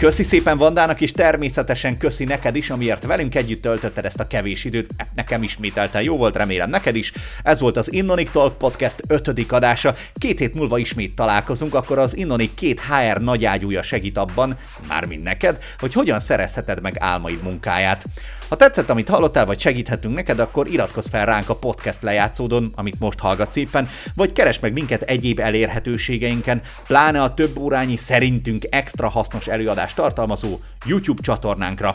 Köszi 0.00 0.22
szépen 0.22 0.56
Vandának, 0.56 1.00
és 1.00 1.12
természetesen 1.12 1.98
köszi 1.98 2.24
neked 2.24 2.56
is, 2.56 2.70
amiért 2.70 3.04
velünk 3.04 3.34
együtt 3.34 3.62
töltötted 3.62 4.04
ezt 4.04 4.20
a 4.20 4.26
kevés 4.26 4.64
időt. 4.64 4.88
E, 4.96 5.08
nekem 5.14 5.42
ismételten 5.42 6.02
jó 6.02 6.16
volt, 6.16 6.36
remélem 6.36 6.70
neked 6.70 6.96
is. 6.96 7.12
Ez 7.42 7.60
volt 7.60 7.76
az 7.76 7.92
Innonic 7.92 8.30
Talk 8.30 8.58
Podcast 8.58 9.02
ötödik 9.06 9.52
adása. 9.52 9.94
Két 10.14 10.38
hét 10.38 10.54
múlva 10.54 10.78
ismét 10.78 11.14
találkozunk, 11.14 11.74
akkor 11.74 11.98
az 11.98 12.16
Innonic 12.16 12.54
két 12.54 12.80
HR 12.80 13.20
nagyágyúja 13.20 13.82
segít 13.82 14.18
abban, 14.18 14.56
mármint 14.88 15.22
neked, 15.22 15.58
hogy 15.78 15.92
hogyan 15.92 16.20
szerezheted 16.20 16.80
meg 16.80 16.96
álmaid 16.98 17.42
munkáját. 17.42 18.04
Ha 18.48 18.56
tetszett, 18.56 18.90
amit 18.90 19.08
hallottál, 19.08 19.46
vagy 19.46 19.60
segíthetünk 19.60 20.14
neked, 20.14 20.38
akkor 20.40 20.68
iratkozz 20.68 21.08
fel 21.08 21.26
ránk 21.26 21.48
a 21.48 21.56
podcast 21.56 22.02
lejátszódon, 22.02 22.72
amit 22.76 22.98
most 22.98 23.18
hallgatsz 23.18 23.56
éppen, 23.56 23.88
vagy 24.14 24.32
keres 24.32 24.58
meg 24.58 24.72
minket 24.72 25.02
egyéb 25.02 25.40
elérhetőségeinken, 25.40 26.60
pláne 26.86 27.22
a 27.22 27.34
több 27.34 27.58
órányi 27.58 27.96
szerintünk 27.96 28.64
extra 28.70 29.08
hasznos 29.08 29.46
előadást 29.90 29.96
tartalmazó 29.96 30.60
YouTube 30.86 31.22
csatornánkra. 31.22 31.94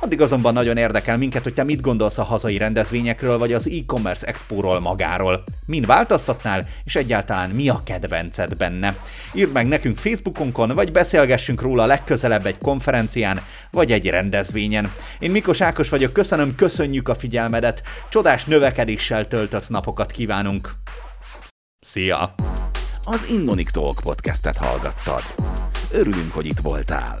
Addig 0.00 0.20
azonban 0.20 0.52
nagyon 0.52 0.76
érdekel 0.76 1.16
minket, 1.16 1.42
hogy 1.42 1.54
te 1.54 1.64
mit 1.64 1.80
gondolsz 1.80 2.18
a 2.18 2.22
hazai 2.22 2.58
rendezvényekről, 2.58 3.38
vagy 3.38 3.52
az 3.52 3.68
e-commerce 3.68 4.26
expóról 4.26 4.80
magáról. 4.80 5.44
Min 5.66 5.82
változtatnál, 5.82 6.66
és 6.84 6.96
egyáltalán 6.96 7.50
mi 7.50 7.68
a 7.68 7.82
kedvenced 7.84 8.56
benne? 8.56 8.96
Írd 9.32 9.52
meg 9.52 9.66
nekünk 9.68 9.96
Facebookonkon, 9.96 10.68
vagy 10.74 10.92
beszélgessünk 10.92 11.60
róla 11.60 11.86
legközelebb 11.86 12.46
egy 12.46 12.58
konferencián, 12.58 13.40
vagy 13.70 13.92
egy 13.92 14.06
rendezvényen. 14.06 14.92
Én 15.18 15.30
Mikos 15.30 15.60
Ákos 15.60 15.88
vagyok, 15.88 16.12
köszönöm, 16.12 16.54
köszönjük 16.54 17.08
a 17.08 17.14
figyelmedet, 17.14 17.82
csodás 18.10 18.44
növekedéssel 18.44 19.26
töltött 19.26 19.68
napokat 19.68 20.10
kívánunk. 20.10 20.70
Szia! 21.80 22.34
Az 23.04 23.26
Innonic 23.28 23.72
Talk 23.72 24.00
podcastet 24.02 24.56
hallgattad. 24.56 25.22
Örülünk, 25.92 26.32
hogy 26.32 26.46
itt 26.46 26.60
voltál. 26.62 27.20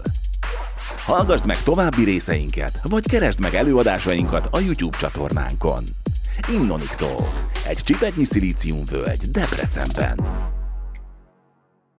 Hallgassd 1.04 1.46
meg 1.46 1.62
további 1.62 2.04
részeinket, 2.04 2.80
vagy 2.82 3.08
keresd 3.08 3.40
meg 3.40 3.54
előadásainkat 3.54 4.48
a 4.50 4.60
YouTube 4.60 4.96
csatornánkon. 4.98 5.84
Innonic 6.52 6.96
Talk, 6.96 7.32
egy 7.66 7.78
csipetnyi 7.78 8.24
szilíciumvölgy 8.24 9.30
Debrecenben. 9.30 10.18